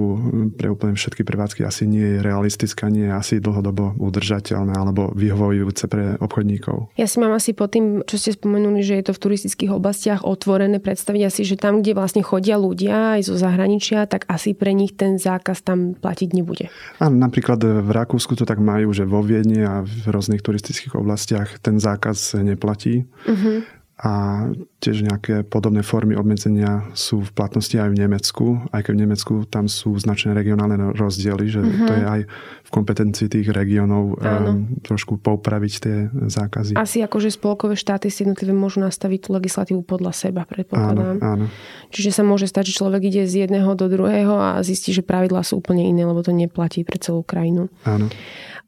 pre 0.53 0.69
úplne 0.69 0.93
všetky 0.93 1.25
prevádzky 1.25 1.65
asi 1.65 1.89
nie 1.89 2.17
je 2.17 2.17
realistické, 2.21 2.85
nie 2.93 3.09
je 3.09 3.13
asi 3.13 3.35
dlhodobo 3.41 3.97
udržateľné 3.97 4.77
alebo 4.77 5.09
vyhovujúce 5.17 5.89
pre 5.89 6.21
obchodníkov. 6.21 6.93
Ja 6.93 7.09
si 7.09 7.17
mám 7.17 7.33
asi 7.33 7.57
po 7.57 7.65
tým, 7.65 8.05
čo 8.05 8.21
ste 8.21 8.37
spomenuli, 8.37 8.85
že 8.85 9.01
je 9.01 9.09
to 9.09 9.13
v 9.17 9.21
turistických 9.25 9.71
oblastiach 9.73 10.21
otvorené, 10.21 10.77
predstaviť 10.77 11.21
asi, 11.25 11.41
že 11.41 11.57
tam, 11.57 11.81
kde 11.81 11.97
vlastne 11.97 12.21
chodia 12.21 12.61
ľudia 12.61 13.17
aj 13.17 13.25
zo 13.25 13.35
zahraničia, 13.35 14.05
tak 14.05 14.29
asi 14.29 14.53
pre 14.53 14.77
nich 14.77 14.93
ten 14.93 15.17
zákaz 15.17 15.65
tam 15.65 15.97
platiť 15.97 16.29
nebude. 16.37 16.69
Áno, 17.01 17.17
napríklad 17.17 17.57
v 17.65 17.89
Rakúsku 17.89 18.37
to 18.37 18.45
tak 18.45 18.61
majú, 18.61 18.93
že 18.93 19.09
vo 19.09 19.25
Viedne 19.25 19.65
a 19.65 19.75
v 19.81 20.05
rôznych 20.05 20.45
turistických 20.45 20.93
oblastiach 20.93 21.57
ten 21.65 21.81
zákaz 21.81 22.37
neplatí. 22.37 23.09
Uh-huh 23.25 23.65
a 23.95 24.43
tiež 24.83 25.07
nejaké 25.07 25.47
podobné 25.47 25.79
formy 25.79 26.19
obmedzenia 26.19 26.91
sú 26.91 27.23
v 27.23 27.31
platnosti 27.31 27.79
aj 27.79 27.95
v 27.95 27.99
Nemecku, 28.03 28.45
aj 28.75 28.81
keď 28.83 28.91
v 28.91 29.01
Nemecku 29.07 29.33
tam 29.47 29.71
sú 29.71 29.95
značné 29.95 30.35
regionálne 30.35 30.91
rozdiely, 30.91 31.45
že 31.47 31.61
mm-hmm. 31.63 31.87
to 31.87 31.93
je 31.95 32.03
aj 32.03 32.21
v 32.65 32.69
kompetencii 32.75 33.27
tých 33.31 33.47
regiónov 33.55 34.19
um, 34.19 34.67
trošku 34.83 35.15
poupraviť 35.15 35.73
tie 35.79 35.95
zákazy. 36.11 36.75
Asi 36.75 36.99
akože 37.07 37.31
spolkové 37.31 37.79
štáty 37.79 38.11
si 38.11 38.27
jednotlivé 38.27 38.51
môžu 38.51 38.83
nastaviť 38.83 39.19
tú 39.25 39.29
legislatívu 39.31 39.87
podľa 39.87 40.11
seba, 40.11 40.43
predpokladám. 40.43 41.15
Áno, 41.23 41.23
áno. 41.23 41.45
Čiže 41.95 42.19
sa 42.19 42.23
môže 42.27 42.51
stať, 42.51 42.75
že 42.75 42.83
človek 42.83 42.99
ide 43.07 43.23
z 43.23 43.47
jedného 43.47 43.79
do 43.79 43.87
druhého 43.87 44.35
a 44.35 44.59
zistí, 44.59 44.91
že 44.91 45.07
pravidlá 45.07 45.39
sú 45.47 45.63
úplne 45.63 45.87
iné, 45.87 46.03
lebo 46.03 46.19
to 46.19 46.35
neplatí 46.35 46.83
pre 46.83 46.99
celú 46.99 47.23
krajinu. 47.23 47.71
Áno. 47.87 48.11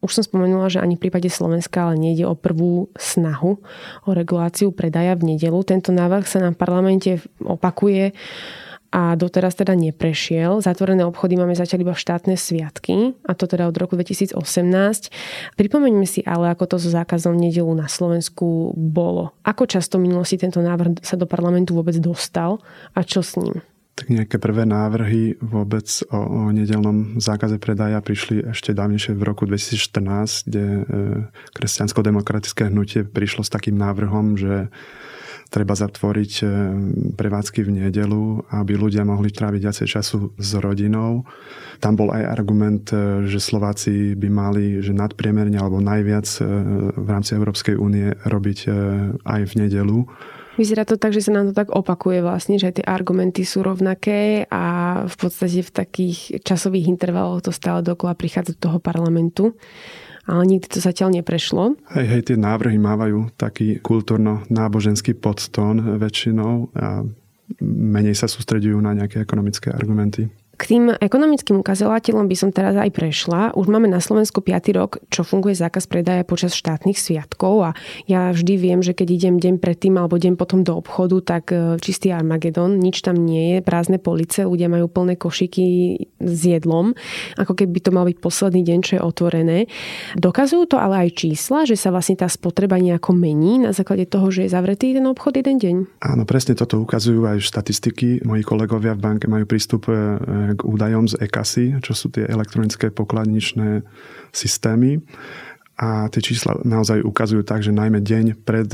Už 0.02 0.12
som 0.14 0.24
spomenula, 0.24 0.70
že 0.70 0.78
ani 0.78 0.94
v 0.94 1.10
prípade 1.10 1.28
Slovenska 1.28 1.90
ale 1.90 1.98
nejde 1.98 2.30
o 2.30 2.38
prvú 2.38 2.94
snahu 2.98 3.58
o 4.06 4.10
reguláciu 4.14 4.70
predaja 4.70 5.18
v 5.18 5.36
nedelu. 5.36 5.58
Tento 5.66 5.90
návrh 5.90 6.26
sa 6.30 6.42
nám 6.42 6.54
v 6.54 6.62
parlamente 6.62 7.12
opakuje 7.42 8.14
a 8.92 9.20
doteraz 9.20 9.56
teda 9.58 9.76
neprešiel. 9.76 10.64
Zatvorené 10.64 11.04
obchody 11.04 11.36
máme 11.36 11.58
zatiaľ 11.58 11.90
iba 11.90 11.94
v 11.94 12.04
štátne 12.04 12.36
sviatky, 12.40 13.20
a 13.28 13.36
to 13.36 13.44
teda 13.50 13.68
od 13.68 13.76
roku 13.76 14.00
2018. 14.00 14.38
Pripomeňme 15.60 16.08
si 16.08 16.24
ale, 16.24 16.50
ako 16.54 16.66
to 16.66 16.76
so 16.80 16.90
zákazom 16.94 17.36
nedelu 17.36 17.70
na 17.76 17.92
Slovensku 17.92 18.72
bolo. 18.74 19.36
Ako 19.44 19.68
často 19.68 20.00
v 20.00 20.08
minulosti 20.08 20.40
tento 20.40 20.64
návrh 20.64 21.04
sa 21.04 21.20
do 21.20 21.28
parlamentu 21.28 21.76
vôbec 21.76 22.00
dostal 22.00 22.64
a 22.96 23.04
čo 23.04 23.20
s 23.20 23.36
ním? 23.36 23.60
Tak 23.98 24.14
nejaké 24.14 24.38
prvé 24.38 24.70
návrhy 24.70 25.42
vôbec 25.42 25.90
o, 26.14 26.22
o 26.22 26.42
nedelnom 26.54 27.18
zákaze 27.18 27.58
predaja 27.58 27.98
prišli 27.98 28.54
ešte 28.54 28.78
dávnejšie 28.78 29.18
v 29.18 29.26
roku 29.26 29.50
2014, 29.50 30.46
kde 30.46 30.66
e, 30.70 30.82
kresťansko-demokratické 31.58 32.70
hnutie 32.70 33.02
prišlo 33.10 33.42
s 33.42 33.50
takým 33.50 33.74
návrhom, 33.74 34.38
že 34.38 34.70
treba 35.50 35.74
zatvoriť 35.74 36.34
e, 36.40 36.46
prevádzky 37.18 37.66
v 37.66 37.90
nedelu, 37.90 38.46
aby 38.54 38.78
ľudia 38.78 39.02
mohli 39.02 39.34
tráviť 39.34 39.62
viacej 39.66 39.88
času 39.90 40.30
s 40.38 40.50
rodinou. 40.62 41.26
Tam 41.82 41.98
bol 41.98 42.14
aj 42.14 42.22
argument, 42.22 42.86
e, 42.94 43.26
že 43.26 43.42
Slováci 43.42 44.14
by 44.14 44.30
mali 44.30 44.78
že 44.78 44.94
nadpriemerne 44.94 45.58
alebo 45.58 45.82
najviac 45.82 46.30
v 46.94 47.08
rámci 47.10 47.34
Európskej 47.34 47.74
únie 47.74 48.14
robiť 48.30 48.60
aj 49.26 49.42
v 49.42 49.54
nedelu 49.58 50.06
Vyzerá 50.58 50.84
to 50.90 50.98
tak, 50.98 51.14
že 51.14 51.30
sa 51.30 51.32
nám 51.38 51.54
to 51.54 51.54
tak 51.54 51.70
opakuje 51.70 52.26
vlastne, 52.26 52.58
že 52.58 52.82
tie 52.82 52.86
argumenty 52.86 53.46
sú 53.46 53.62
rovnaké 53.62 54.50
a 54.50 55.06
v 55.06 55.16
podstate 55.16 55.62
v 55.62 55.72
takých 55.72 56.42
časových 56.42 56.90
intervaloch 56.90 57.46
to 57.46 57.54
stále 57.54 57.86
dokola 57.86 58.18
prichádza 58.18 58.58
do 58.58 58.62
toho 58.68 58.80
parlamentu 58.82 59.54
ale 60.28 60.44
nikdy 60.44 60.68
to 60.68 60.84
zatiaľ 60.84 61.16
neprešlo. 61.16 61.80
Hej, 61.96 62.08
hej, 62.12 62.22
tie 62.28 62.38
návrhy 62.38 62.76
mávajú 62.76 63.32
taký 63.40 63.80
kultúrno-náboženský 63.80 65.16
podstón 65.16 65.80
väčšinou 65.80 66.68
a 66.76 67.08
menej 67.64 68.12
sa 68.12 68.28
sústredujú 68.28 68.76
na 68.84 68.92
nejaké 68.92 69.24
ekonomické 69.24 69.72
argumenty. 69.72 70.28
K 70.58 70.74
tým 70.74 70.90
ekonomickým 70.90 71.62
ukazovateľom 71.62 72.26
by 72.26 72.34
som 72.34 72.50
teraz 72.50 72.74
aj 72.74 72.90
prešla. 72.90 73.54
Už 73.54 73.70
máme 73.70 73.86
na 73.86 74.02
Slovensku 74.02 74.42
5. 74.42 74.74
rok, 74.74 74.98
čo 75.14 75.22
funguje 75.22 75.54
zákaz 75.54 75.86
predaja 75.86 76.26
počas 76.26 76.58
štátnych 76.58 76.98
sviatkov 76.98 77.62
a 77.62 77.70
ja 78.10 78.34
vždy 78.34 78.58
viem, 78.58 78.82
že 78.82 78.98
keď 78.98 79.08
idem 79.14 79.36
deň 79.38 79.62
predtým 79.62 79.94
alebo 80.02 80.18
deň 80.18 80.34
potom 80.34 80.66
do 80.66 80.74
obchodu, 80.74 81.22
tak 81.22 81.54
e, 81.54 81.78
čistý 81.78 82.10
Armagedon, 82.10 82.82
nič 82.82 83.06
tam 83.06 83.22
nie 83.22 83.54
je, 83.54 83.58
prázdne 83.62 84.02
police, 84.02 84.50
ľudia 84.50 84.66
majú 84.66 84.90
plné 84.90 85.14
košiky 85.22 85.66
s 86.26 86.40
jedlom, 86.42 86.98
ako 87.38 87.54
keby 87.54 87.78
to 87.78 87.94
mal 87.94 88.10
byť 88.10 88.18
posledný 88.18 88.66
deň, 88.66 88.80
čo 88.82 88.92
je 88.98 89.02
otvorené. 89.06 89.70
Dokazujú 90.18 90.74
to 90.74 90.82
ale 90.82 91.06
aj 91.06 91.22
čísla, 91.22 91.70
že 91.70 91.78
sa 91.78 91.94
vlastne 91.94 92.18
tá 92.18 92.26
spotreba 92.26 92.82
nejako 92.82 93.14
mení 93.14 93.62
na 93.62 93.78
základe 93.78 94.10
toho, 94.10 94.34
že 94.34 94.50
je 94.50 94.58
zavretý 94.58 94.98
ten 94.98 95.06
obchod 95.06 95.38
jeden 95.38 95.62
deň? 95.62 95.76
Áno, 96.02 96.26
presne 96.26 96.58
toto 96.58 96.82
ukazujú 96.82 97.30
aj 97.30 97.46
štatistiky. 97.46 98.26
Moji 98.26 98.42
kolegovia 98.42 98.98
v 98.98 99.06
banke 99.06 99.30
majú 99.30 99.46
prístup 99.46 99.86
e, 99.86 100.47
k 100.56 100.62
údajom 100.64 101.10
z 101.10 101.20
ECASY, 101.20 101.84
čo 101.84 101.92
sú 101.98 102.14
tie 102.14 102.24
elektronické 102.30 102.94
pokladničné 102.94 103.84
systémy. 104.32 105.04
A 105.78 106.10
tie 106.10 106.26
čísla 106.26 106.58
naozaj 106.66 107.06
ukazujú 107.06 107.46
tak, 107.46 107.62
že 107.62 107.70
najmä 107.70 108.02
deň 108.02 108.42
pred 108.42 108.66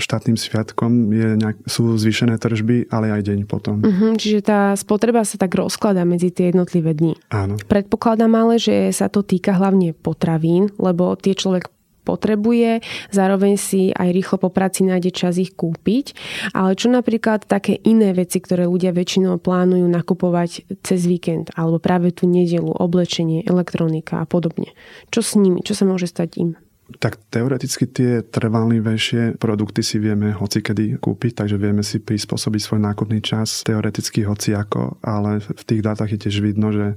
štátnym 0.00 0.40
sviatkom 0.40 1.12
je 1.12 1.36
nejak, 1.36 1.56
sú 1.68 2.00
zvýšené 2.00 2.40
tržby, 2.40 2.88
ale 2.88 3.12
aj 3.12 3.28
deň 3.28 3.44
potom. 3.44 3.84
Uh-huh, 3.84 4.16
čiže 4.16 4.40
tá 4.40 4.72
spotreba 4.72 5.20
sa 5.28 5.36
tak 5.36 5.52
rozkladá 5.52 6.08
medzi 6.08 6.32
tie 6.32 6.48
jednotlivé 6.48 6.96
dni. 6.96 7.12
Áno. 7.28 7.60
Predpokladám 7.60 8.32
ale, 8.32 8.56
že 8.56 8.88
sa 8.96 9.12
to 9.12 9.20
týka 9.20 9.52
hlavne 9.52 9.92
potravín, 9.92 10.72
lebo 10.80 11.12
tie 11.20 11.36
človek 11.36 11.68
potrebuje, 12.06 12.86
zároveň 13.10 13.58
si 13.58 13.90
aj 13.90 14.14
rýchlo 14.14 14.46
po 14.46 14.54
práci 14.54 14.86
nájde 14.86 15.10
čas 15.10 15.42
ich 15.42 15.58
kúpiť. 15.58 16.14
Ale 16.54 16.78
čo 16.78 16.86
napríklad 16.86 17.50
také 17.50 17.74
iné 17.82 18.14
veci, 18.14 18.38
ktoré 18.38 18.70
ľudia 18.70 18.94
väčšinou 18.94 19.42
plánujú 19.42 19.90
nakupovať 19.90 20.70
cez 20.86 21.02
víkend 21.10 21.50
alebo 21.58 21.82
práve 21.82 22.14
tú 22.14 22.30
nedelu, 22.30 22.70
oblečenie, 22.70 23.42
elektronika 23.42 24.22
a 24.22 24.26
podobne. 24.30 24.70
Čo 25.10 25.20
s 25.26 25.34
nimi? 25.34 25.66
Čo 25.66 25.74
sa 25.74 25.84
môže 25.84 26.06
stať 26.06 26.38
im? 26.38 26.65
Tak 26.86 27.18
teoreticky 27.34 27.84
tie 27.90 28.22
trvalnejšie 28.22 29.42
produkty 29.42 29.82
si 29.82 29.98
vieme 29.98 30.30
hoci 30.30 30.62
kedy 30.62 31.02
kúpiť, 31.02 31.42
takže 31.42 31.58
vieme 31.58 31.82
si 31.82 31.98
prispôsobiť 31.98 32.60
svoj 32.62 32.80
nákupný 32.86 33.18
čas 33.18 33.66
teoreticky 33.66 34.22
hoci 34.22 34.54
ako, 34.54 35.02
ale 35.02 35.42
v 35.42 35.62
tých 35.66 35.82
dátach 35.82 36.06
je 36.14 36.22
tiež 36.22 36.38
vidno, 36.38 36.70
že 36.70 36.94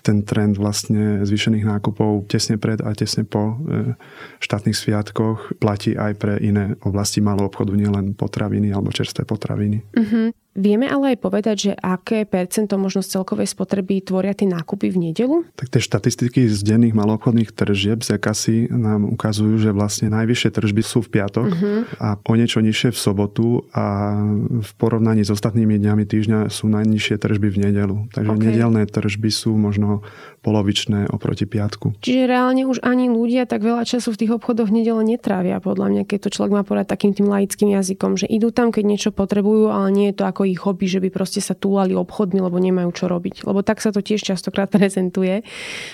ten 0.00 0.24
trend 0.24 0.56
vlastne 0.56 1.28
zvýšených 1.28 1.68
nákupov 1.68 2.24
tesne 2.24 2.56
pred 2.56 2.80
a 2.80 2.88
tesne 2.96 3.28
po 3.28 3.60
e, 3.60 3.92
štátnych 4.40 4.76
sviatkoch 4.76 5.60
platí 5.60 5.92
aj 5.92 6.12
pre 6.16 6.40
iné 6.40 6.80
oblasti 6.80 7.20
malého 7.20 7.52
obchodu, 7.52 7.76
nielen 7.76 8.16
potraviny 8.16 8.72
alebo 8.72 8.88
čerstvé 8.88 9.28
potraviny. 9.28 9.84
Mm-hmm. 9.92 10.47
Vieme 10.58 10.90
ale 10.90 11.14
aj 11.14 11.18
povedať, 11.22 11.56
že 11.70 11.72
aké 11.78 12.26
percento 12.26 12.74
možno 12.74 13.06
z 13.06 13.14
celkovej 13.14 13.46
spotreby 13.46 14.02
tvoria 14.02 14.34
tie 14.34 14.50
nákupy 14.50 14.90
v 14.90 14.98
nedelu? 15.10 15.46
Tak 15.54 15.70
tie 15.70 15.78
štatistiky 15.78 16.50
z 16.50 16.58
denných 16.66 16.98
maloobchodných 16.98 17.54
tržieb 17.54 18.02
z 18.02 18.18
Akasy 18.18 18.66
nám 18.66 19.06
ukazujú, 19.06 19.54
že 19.62 19.70
vlastne 19.70 20.10
najvyššie 20.10 20.50
tržby 20.50 20.82
sú 20.82 21.06
v 21.06 21.14
piatok 21.14 21.46
uh-huh. 21.46 21.80
a 22.02 22.18
o 22.18 22.34
niečo 22.34 22.58
nižšie 22.58 22.90
v 22.90 22.98
sobotu 22.98 23.70
a 23.70 24.18
v 24.50 24.70
porovnaní 24.82 25.22
s 25.22 25.30
ostatnými 25.30 25.78
dňami 25.78 26.02
týždňa 26.02 26.50
sú 26.50 26.66
najnižšie 26.66 27.22
tržby 27.22 27.54
v 27.54 27.58
nedelu. 27.70 28.10
Takže 28.10 28.32
okay. 28.34 28.44
nedelné 28.50 28.82
tržby 28.90 29.30
sú 29.30 29.54
možno 29.54 30.02
polovičné 30.42 31.10
oproti 31.12 31.46
piatku. 31.46 31.98
Čiže 32.02 32.24
reálne 32.26 32.66
už 32.66 32.82
ani 32.82 33.10
ľudia 33.10 33.46
tak 33.46 33.62
veľa 33.62 33.84
času 33.84 34.14
v 34.14 34.20
tých 34.26 34.34
obchodoch 34.38 34.72
nedele 34.72 35.02
netrávia, 35.04 35.62
podľa 35.62 35.86
mňa, 35.92 36.02
keď 36.08 36.18
to 36.26 36.34
človek 36.34 36.52
má 36.56 36.62
povedať 36.64 36.88
takým 36.88 37.12
tým 37.12 37.28
laickým 37.28 37.70
jazykom, 37.74 38.16
že 38.16 38.26
idú 38.26 38.50
tam, 38.50 38.72
keď 38.72 38.84
niečo 38.86 39.10
potrebujú, 39.12 39.70
ale 39.70 39.92
nie 39.92 40.06
je 40.10 40.16
to 40.18 40.24
ako 40.24 40.47
ich 40.54 40.62
hobby, 40.64 40.88
že 40.88 41.02
by 41.02 41.08
proste 41.12 41.40
sa 41.44 41.52
túlali 41.52 41.92
obchodmi, 41.92 42.40
lebo 42.40 42.56
nemajú 42.56 42.90
čo 42.94 43.04
robiť. 43.06 43.44
Lebo 43.44 43.60
tak 43.60 43.84
sa 43.84 43.92
to 43.92 44.00
tiež 44.00 44.24
častokrát 44.24 44.72
prezentuje, 44.78 45.44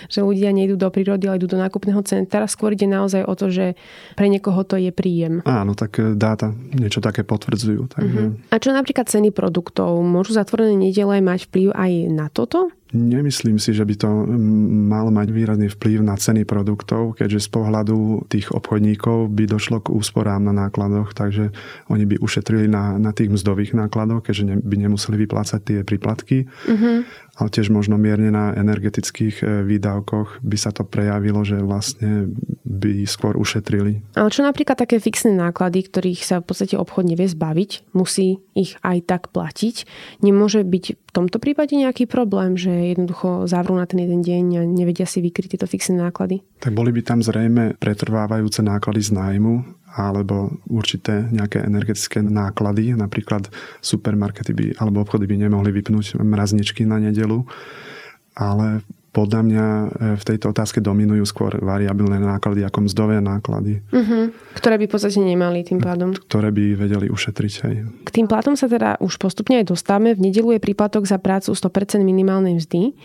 že 0.06 0.20
ľudia 0.22 0.54
nejdú 0.54 0.78
do 0.78 0.88
prírody, 0.90 1.26
ale 1.26 1.42
idú 1.42 1.50
do 1.50 1.58
nákupného 1.58 2.00
centra. 2.06 2.46
Skôr 2.46 2.74
ide 2.74 2.86
naozaj 2.86 3.26
o 3.26 3.34
to, 3.34 3.50
že 3.50 3.74
pre 4.14 4.30
niekoho 4.30 4.62
to 4.62 4.78
je 4.78 4.94
príjem. 4.94 5.42
Áno, 5.44 5.74
tak 5.74 5.98
e, 5.98 6.14
dáta 6.14 6.54
niečo 6.74 7.02
také 7.02 7.26
potvrdzujú. 7.26 7.90
Takže... 7.90 8.20
Uh-huh. 8.30 8.54
A 8.54 8.56
čo 8.62 8.70
napríklad 8.70 9.10
ceny 9.10 9.34
produktov? 9.34 9.98
Môžu 10.00 10.36
zatvorené 10.36 10.78
nedele 10.78 11.18
mať 11.18 11.50
vplyv 11.50 11.68
aj 11.74 11.92
na 12.12 12.26
toto? 12.30 12.70
Nemyslím 12.94 13.58
si, 13.58 13.74
že 13.74 13.82
by 13.82 13.94
to 13.98 14.08
malo 14.86 15.10
mať 15.10 15.34
výrazný 15.34 15.66
vplyv 15.66 16.06
na 16.06 16.14
ceny 16.14 16.46
produktov, 16.46 17.18
keďže 17.18 17.44
z 17.44 17.48
pohľadu 17.50 18.30
tých 18.30 18.54
obchodníkov 18.54 19.34
by 19.34 19.50
došlo 19.50 19.82
k 19.82 19.90
úsporám 19.90 20.46
na 20.46 20.54
nákladoch, 20.54 21.10
takže 21.10 21.50
oni 21.90 22.06
by 22.06 22.22
ušetrili 22.22 22.70
na, 22.70 22.94
na 23.02 23.10
tých 23.10 23.34
mzdových 23.34 23.74
nákladoch, 23.74 24.30
keďže 24.30 24.44
ne, 24.46 24.56
by 24.62 24.76
nemuseli 24.78 25.26
vyplácať 25.26 25.60
tie 25.60 25.78
príplatky. 25.82 26.46
Uh-huh 26.70 27.02
ale 27.34 27.48
tiež 27.50 27.70
možno 27.74 27.98
mierne 27.98 28.30
na 28.30 28.54
energetických 28.54 29.36
e, 29.42 29.44
výdavkoch 29.66 30.42
by 30.42 30.56
sa 30.58 30.70
to 30.70 30.86
prejavilo, 30.86 31.42
že 31.42 31.58
vlastne 31.58 32.30
by 32.62 33.02
skôr 33.06 33.34
ušetrili. 33.34 34.02
Ale 34.14 34.30
čo 34.30 34.46
napríklad 34.46 34.78
také 34.78 35.02
fixné 35.02 35.34
náklady, 35.34 35.86
ktorých 35.86 36.20
sa 36.22 36.38
v 36.38 36.46
podstate 36.46 36.78
obchod 36.78 37.10
nevie 37.10 37.26
zbaviť, 37.26 37.94
musí 37.94 38.38
ich 38.54 38.78
aj 38.86 38.98
tak 39.10 39.22
platiť. 39.34 39.86
Nemôže 40.22 40.62
byť 40.62 40.84
v 40.94 41.10
tomto 41.10 41.42
prípade 41.42 41.74
nejaký 41.74 42.06
problém, 42.06 42.54
že 42.54 42.94
jednoducho 42.94 43.50
zavrú 43.50 43.78
na 43.78 43.86
ten 43.86 44.02
jeden 44.02 44.22
deň 44.22 44.44
a 44.58 44.62
nevedia 44.66 45.06
si 45.06 45.22
vykryť 45.22 45.58
tieto 45.58 45.66
fixné 45.66 45.98
náklady? 45.98 46.42
Tak 46.62 46.74
boli 46.74 46.94
by 46.94 47.02
tam 47.02 47.20
zrejme 47.22 47.78
pretrvávajúce 47.78 48.62
náklady 48.62 49.02
z 49.02 49.10
nájmu, 49.14 49.83
alebo 49.94 50.58
určité 50.66 51.22
nejaké 51.30 51.62
energetické 51.62 52.18
náklady. 52.18 52.98
Napríklad 52.98 53.46
supermarkety 53.78 54.52
by, 54.52 54.64
alebo 54.82 55.06
obchody 55.06 55.30
by 55.30 55.46
nemohli 55.46 55.70
vypnúť 55.70 56.18
mrazničky 56.18 56.82
na 56.82 56.98
nedelu. 56.98 57.46
Ale 58.34 58.82
podľa 59.14 59.40
mňa 59.46 59.64
e, 59.64 59.86
v 60.18 60.24
tejto 60.26 60.50
otázke 60.50 60.82
dominujú 60.82 61.22
skôr 61.22 61.54
variabilné 61.62 62.18
náklady 62.18 62.66
ako 62.66 62.90
mzdové 62.90 63.22
náklady. 63.22 63.78
Uh-huh. 63.94 64.34
Ktoré 64.58 64.74
by 64.82 64.90
v 64.90 64.92
podstate 64.92 65.22
nemali 65.22 65.62
tým 65.62 65.78
pádom. 65.78 66.10
Ktoré 66.18 66.50
by 66.50 66.74
vedeli 66.74 67.06
ušetriť 67.06 67.52
aj. 67.62 67.74
K 68.02 68.10
tým 68.10 68.26
platom 68.26 68.58
sa 68.58 68.66
teda 68.66 68.98
už 68.98 69.22
postupne 69.22 69.62
aj 69.62 69.70
dostávame. 69.70 70.18
V 70.18 70.26
nedelu 70.26 70.58
je 70.58 70.60
príplatok 70.60 71.06
za 71.06 71.22
prácu 71.22 71.54
100% 71.54 72.02
minimálnej 72.02 72.58
mzdy 72.58 72.98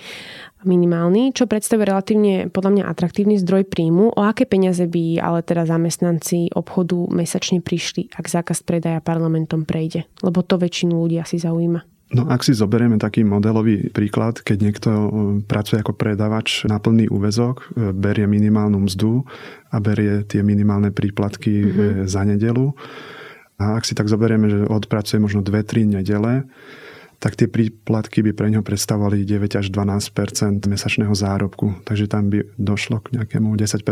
minimálny, 0.68 1.32
čo 1.32 1.48
predstavuje 1.48 1.88
relatívne 1.88 2.52
podľa 2.52 2.72
mňa 2.76 2.84
atraktívny 2.92 3.40
zdroj 3.40 3.64
príjmu. 3.72 4.12
O 4.12 4.22
aké 4.28 4.44
peniaze 4.44 4.84
by 4.84 5.22
ale 5.24 5.40
teda 5.40 5.64
zamestnanci 5.64 6.52
obchodu 6.52 7.08
mesačne 7.16 7.64
prišli, 7.64 8.12
ak 8.12 8.28
zákaz 8.28 8.68
predaja 8.68 9.00
parlamentom 9.00 9.64
prejde? 9.64 10.04
Lebo 10.20 10.44
to 10.44 10.60
väčšinu 10.60 11.00
ľudí 11.00 11.16
asi 11.16 11.40
zaujíma. 11.40 11.99
No 12.10 12.26
ak 12.26 12.42
si 12.42 12.58
zoberieme 12.58 12.98
taký 12.98 13.22
modelový 13.22 13.94
príklad, 13.94 14.42
keď 14.42 14.58
niekto 14.58 14.90
e, 14.90 15.08
pracuje 15.46 15.78
ako 15.78 15.94
predavač 15.94 16.66
na 16.66 16.82
plný 16.82 17.06
úvezok, 17.06 17.70
e, 17.78 17.94
berie 17.94 18.26
minimálnu 18.26 18.82
mzdu 18.90 19.22
a 19.70 19.78
berie 19.78 20.26
tie 20.26 20.42
minimálne 20.42 20.90
príplatky 20.90 21.54
mm-hmm. 21.62 22.10
za 22.10 22.26
nedelu. 22.26 22.74
A 23.62 23.78
ak 23.78 23.86
si 23.86 23.94
tak 23.94 24.10
zoberieme, 24.10 24.50
že 24.50 24.66
odpracuje 24.66 25.22
možno 25.22 25.46
2-3 25.46 26.02
nedele, 26.02 26.50
tak 27.20 27.36
tie 27.36 27.52
príplatky 27.52 28.24
by 28.24 28.32
pre 28.32 28.48
neho 28.48 28.64
predstavovali 28.64 29.28
9 29.28 29.60
až 29.60 29.68
12% 29.76 30.64
mesačného 30.64 31.12
zárobku. 31.12 31.76
Takže 31.84 32.08
tam 32.08 32.32
by 32.32 32.48
došlo 32.56 33.04
k 33.04 33.20
nejakému 33.20 33.60
10% 33.60 33.84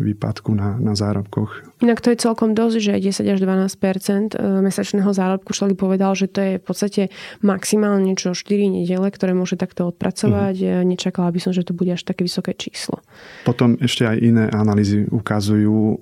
výpadku 0.00 0.56
na, 0.56 0.80
na 0.80 0.96
zárobkoch. 0.96 1.68
Inak 1.84 2.00
to 2.00 2.08
je 2.08 2.24
celkom 2.24 2.56
dosť, 2.56 2.76
že 2.80 2.92
10 3.12 3.28
až 3.28 3.38
12 3.44 3.76
e, 3.76 4.64
mesačného 4.64 5.10
zárobku 5.12 5.52
človek 5.52 5.76
povedal, 5.76 6.16
že 6.16 6.32
to 6.32 6.40
je 6.40 6.52
v 6.56 6.64
podstate 6.64 7.02
maximálne 7.44 8.16
čo 8.16 8.32
4 8.32 8.48
nedele, 8.72 9.12
ktoré 9.12 9.36
môže 9.36 9.60
takto 9.60 9.92
odpracovať. 9.92 10.56
Mm. 10.56 10.96
Nečakala 10.96 11.28
by 11.28 11.44
som, 11.44 11.52
že 11.52 11.68
to 11.68 11.76
bude 11.76 11.92
až 11.92 12.08
také 12.08 12.24
vysoké 12.24 12.56
číslo. 12.56 13.04
Potom 13.44 13.76
ešte 13.84 14.08
aj 14.08 14.16
iné 14.16 14.44
analýzy 14.48 15.04
ukazujú, 15.12 15.76
e, 15.76 15.96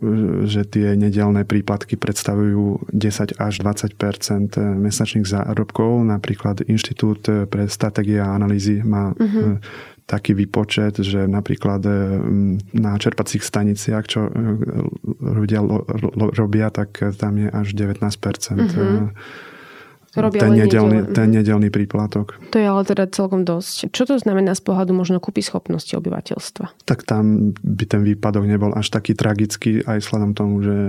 že 0.47 0.63
tie 0.71 0.95
nedelné 0.95 1.43
príplatky 1.43 1.99
predstavujú 1.99 2.95
10 2.95 3.43
až 3.43 3.55
20% 3.59 4.55
mesačných 4.79 5.27
zárobkov. 5.27 6.07
Napríklad 6.07 6.60
Inštitút 6.67 7.29
eh, 7.29 7.47
pre 7.47 7.69
stratégie 7.69 8.21
a 8.21 8.35
analýzy 8.35 8.83
má 8.85 9.13
uh-huh. 9.15 9.61
taký 10.05 10.35
výpočet, 10.35 11.01
že 11.01 11.25
napríklad 11.25 11.81
eh, 11.87 11.95
na 12.77 12.97
čerpacích 12.99 13.45
staniciach, 13.45 14.05
čo 14.05 14.29
ľudia 15.21 15.61
robia, 16.37 16.69
tak 16.73 17.01
tam 17.17 17.41
je 17.41 17.49
až 17.49 17.69
19% 17.73 17.97
uh-huh 17.97 19.11
robia 20.19 20.43
ten, 20.43 20.53
nedelný, 20.59 20.99
ten 21.15 21.29
nedelný 21.31 21.69
príplatok. 21.71 22.39
To 22.51 22.59
je 22.59 22.67
ale 22.67 22.83
teda 22.83 23.07
celkom 23.07 23.47
dosť. 23.47 23.95
Čo 23.95 24.11
to 24.11 24.15
znamená 24.19 24.59
z 24.59 24.63
pohľadu 24.67 24.91
možno 24.91 25.23
kúpy 25.23 25.45
schopnosti 25.45 25.95
obyvateľstva? 25.95 26.83
Tak 26.83 27.07
tam 27.07 27.55
by 27.55 27.85
ten 27.87 28.03
výpadok 28.03 28.45
nebol 28.47 28.75
až 28.75 28.91
taký 28.91 29.15
tragický, 29.15 29.87
aj 29.87 30.03
vzhľadom 30.03 30.33
tomu, 30.35 30.55
že, 30.67 30.81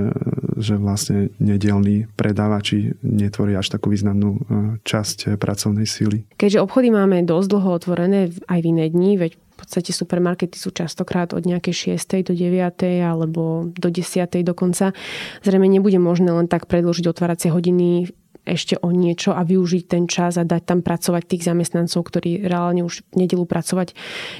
že 0.57 0.73
vlastne 0.81 1.29
nedelní 1.37 2.09
predávači 2.17 2.97
netvoria 3.05 3.61
až 3.61 3.77
takú 3.77 3.93
významnú 3.93 4.29
e, 4.33 4.39
časť 4.81 5.37
pracovnej 5.37 5.85
síly. 5.85 6.25
Keďže 6.41 6.63
obchody 6.65 6.89
máme 6.89 7.21
dosť 7.21 7.47
dlho 7.53 7.69
otvorené 7.77 8.33
aj 8.49 8.59
v 8.61 8.67
iné 8.73 8.89
dni, 8.89 9.21
veď 9.21 9.31
v 9.37 9.55
podstate 9.69 9.93
supermarkety 9.93 10.57
sú 10.57 10.73
častokrát 10.73 11.37
od 11.37 11.45
nejakej 11.45 11.93
6. 11.93 12.25
do 12.25 12.33
9. 12.33 12.81
alebo 13.05 13.69
do 13.69 13.89
10. 13.93 14.25
dokonca. 14.41 14.97
Zrejme 15.45 15.69
nebude 15.69 16.01
možné 16.01 16.33
len 16.33 16.49
tak 16.49 16.65
predložiť 16.65 17.05
otváracie 17.05 17.53
hodiny 17.53 18.09
ešte 18.45 18.77
o 18.81 18.89
niečo 18.89 19.33
a 19.37 19.45
využiť 19.45 19.83
ten 19.85 20.03
čas 20.09 20.37
a 20.37 20.47
dať 20.47 20.61
tam 20.65 20.79
pracovať 20.81 21.23
tých 21.29 21.45
zamestnancov, 21.45 22.01
ktorí 22.09 22.45
reálne 22.45 22.81
už 22.81 23.05
v 23.13 23.25
nedelu 23.25 23.45
pracovať 23.45 23.93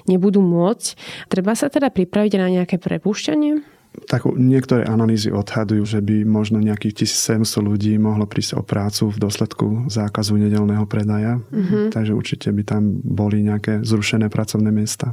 nebudú 0.10 0.42
môcť. 0.42 0.88
Treba 1.30 1.54
sa 1.54 1.70
teda 1.70 1.94
pripraviť 1.94 2.34
na 2.42 2.48
nejaké 2.50 2.82
prepúšťanie? 2.82 3.82
Tak 3.92 4.24
niektoré 4.40 4.88
analýzy 4.88 5.36
odhadujú, 5.36 5.84
že 5.84 6.00
by 6.00 6.24
možno 6.24 6.64
nejakých 6.64 7.04
1700 7.04 7.44
ľudí 7.60 7.92
mohlo 8.00 8.24
prísť 8.24 8.56
o 8.56 8.64
prácu 8.64 9.12
v 9.12 9.18
dôsledku 9.20 9.92
zákazu 9.92 10.40
nedelného 10.40 10.88
predaja. 10.88 11.44
Mm-hmm. 11.52 11.92
Takže 11.92 12.16
určite 12.16 12.48
by 12.56 12.64
tam 12.64 13.04
boli 13.04 13.44
nejaké 13.44 13.84
zrušené 13.84 14.32
pracovné 14.32 14.72
miesta. 14.72 15.12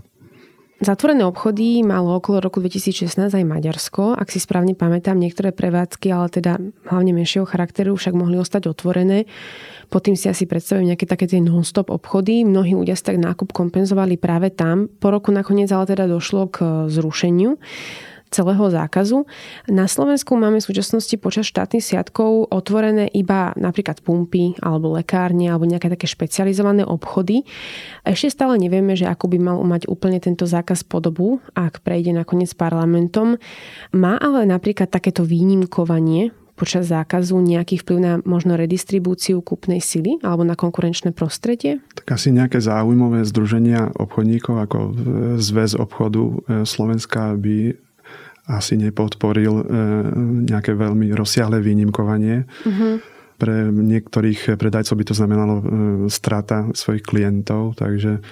Zatvorené 0.79 1.27
obchody 1.27 1.83
malo 1.83 2.15
okolo 2.15 2.39
roku 2.39 2.63
2016 2.63 3.19
aj 3.35 3.43
Maďarsko. 3.43 4.15
Ak 4.15 4.31
si 4.31 4.39
správne 4.39 4.79
pamätám, 4.79 5.19
niektoré 5.19 5.51
prevádzky, 5.51 6.07
ale 6.15 6.31
teda 6.31 6.63
hlavne 6.87 7.11
menšieho 7.19 7.43
charakteru, 7.51 7.99
však 7.99 8.15
mohli 8.15 8.39
ostať 8.39 8.71
otvorené. 8.71 9.27
Pod 9.91 10.07
tým 10.07 10.15
si 10.15 10.31
asi 10.31 10.47
predstavujem 10.47 10.95
nejaké 10.95 11.11
také 11.11 11.27
tie 11.27 11.43
non-stop 11.43 11.91
obchody. 11.91 12.47
Mnohí 12.47 12.79
ľudia 12.79 12.95
si 12.95 13.03
tak 13.03 13.19
nákup 13.19 13.51
kompenzovali 13.51 14.23
práve 14.23 14.55
tam. 14.55 14.87
Po 14.87 15.11
roku 15.11 15.35
nakoniec 15.35 15.67
ale 15.75 15.91
teda 15.91 16.07
došlo 16.07 16.47
k 16.47 16.87
zrušeniu 16.87 17.59
celého 18.29 18.71
zákazu. 18.71 19.25
Na 19.69 19.89
Slovensku 19.89 20.37
máme 20.37 20.61
v 20.61 20.69
súčasnosti 20.69 21.15
počas 21.17 21.49
štátnych 21.49 21.85
sviatkov 21.85 22.49
otvorené 22.53 23.09
iba 23.13 23.57
napríklad 23.57 24.05
pumpy 24.05 24.57
alebo 24.61 24.95
lekárne 24.95 25.49
alebo 25.49 25.65
nejaké 25.65 25.89
také 25.89 26.07
špecializované 26.07 26.85
obchody. 26.85 27.45
Ešte 28.05 28.33
stále 28.33 28.61
nevieme, 28.61 28.95
že 28.95 29.09
ako 29.09 29.33
by 29.33 29.39
mal 29.41 29.59
mať 29.65 29.89
úplne 29.89 30.21
tento 30.21 30.45
zákaz 30.45 30.85
podobu, 30.85 31.41
ak 31.57 31.81
prejde 31.83 32.13
nakoniec 32.13 32.53
parlamentom. 32.55 33.41
Má 33.97 34.21
ale 34.21 34.45
napríklad 34.45 34.93
takéto 34.93 35.25
výnimkovanie 35.25 36.31
počas 36.59 36.91
zákazu 36.91 37.39
nejaký 37.39 37.79
vplyv 37.87 37.99
na 38.03 38.13
možno 38.27 38.59
redistribúciu 38.59 39.39
kúpnej 39.39 39.79
sily 39.79 40.19
alebo 40.27 40.43
na 40.43 40.59
konkurenčné 40.59 41.15
prostredie? 41.15 41.79
Tak 41.95 42.19
asi 42.19 42.35
nejaké 42.35 42.59
záujmové 42.59 43.23
združenia 43.23 43.95
obchodníkov 43.95 44.67
ako 44.67 44.79
Zväz 45.39 45.79
obchodu 45.79 46.23
e, 46.27 46.35
Slovenska 46.67 47.39
by 47.39 47.88
asi 48.49 48.81
nepodporil 48.81 49.55
e, 49.61 49.65
nejaké 50.49 50.73
veľmi 50.73 51.13
rozsiahle 51.13 51.61
výnimkovanie. 51.61 52.49
Uh-huh. 52.65 52.97
Pre 53.39 53.71
niektorých 53.71 54.57
predajcov 54.57 54.95
by 54.97 55.05
to 55.05 55.15
znamenalo 55.15 55.55
e, 55.61 55.65
strata 56.09 56.73
svojich 56.73 57.05
klientov, 57.05 57.77
takže 57.77 58.25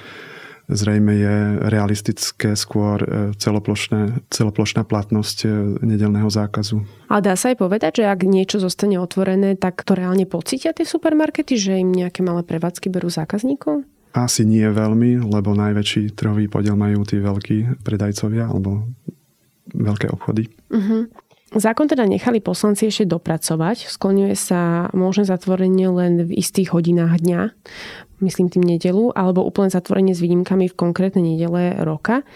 zrejme 0.66 1.14
je 1.14 1.36
realistické 1.68 2.56
skôr 2.56 2.98
e, 3.04 3.08
celoplošné, 3.36 4.26
celoplošná 4.32 4.88
platnosť 4.88 5.46
nedelného 5.84 6.32
zákazu. 6.32 6.82
Ale 7.12 7.20
dá 7.20 7.36
sa 7.36 7.52
aj 7.52 7.60
povedať, 7.60 8.02
že 8.02 8.08
ak 8.08 8.24
niečo 8.24 8.56
zostane 8.56 8.96
otvorené, 8.96 9.54
tak 9.54 9.84
to 9.84 9.92
reálne 9.92 10.24
pocítia 10.24 10.72
tie 10.72 10.88
supermarkety, 10.88 11.60
že 11.60 11.76
im 11.76 11.92
nejaké 11.92 12.24
malé 12.24 12.40
prevádzky 12.40 12.88
berú 12.88 13.12
zákazníkov? 13.12 13.84
Asi 14.16 14.48
nie 14.48 14.64
veľmi, 14.64 15.28
lebo 15.28 15.52
najväčší 15.52 16.16
trhový 16.16 16.48
podiel 16.48 16.72
majú 16.72 17.04
tí 17.04 17.20
veľkí 17.20 17.84
predajcovia 17.84 18.48
alebo 18.48 18.88
veľké 19.74 20.12
obchody. 20.12 20.50
Uh-huh. 20.70 21.10
Zákon 21.54 21.86
teda 21.86 22.04
nechali 22.04 22.42
poslanci 22.42 22.90
ešte 22.90 23.06
dopracovať. 23.06 23.86
Skloňuje 23.86 24.34
sa 24.34 24.90
možné 24.90 25.30
zatvorenie 25.30 25.86
len 25.88 26.26
v 26.26 26.42
istých 26.42 26.74
hodinách 26.74 27.22
dňa, 27.22 27.40
myslím 28.20 28.50
tým 28.50 28.66
nedelu, 28.66 29.14
alebo 29.14 29.46
úplne 29.46 29.70
zatvorenie 29.70 30.12
s 30.12 30.20
výnimkami 30.20 30.66
v 30.66 30.78
konkrétnej 30.78 31.22
nedele 31.22 31.78
roka. 31.86 32.26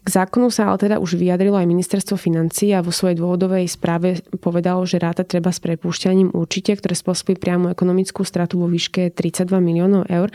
K 0.00 0.08
zákonu 0.08 0.48
sa 0.48 0.72
ale 0.72 0.80
teda 0.80 0.96
už 0.96 1.20
vyjadrilo 1.20 1.60
aj 1.60 1.68
ministerstvo 1.68 2.16
financí 2.16 2.72
a 2.72 2.80
vo 2.80 2.88
svojej 2.88 3.20
dôvodovej 3.20 3.68
správe 3.68 4.24
povedalo, 4.40 4.88
že 4.88 4.96
ráta 4.96 5.28
treba 5.28 5.52
s 5.52 5.60
prepúšťaním 5.60 6.32
určite, 6.32 6.72
ktoré 6.80 6.96
spôsobí 6.96 7.36
priamu 7.36 7.68
ekonomickú 7.68 8.24
stratu 8.24 8.56
vo 8.56 8.64
výške 8.64 9.12
32 9.12 9.60
miliónov 9.60 10.08
eur. 10.08 10.32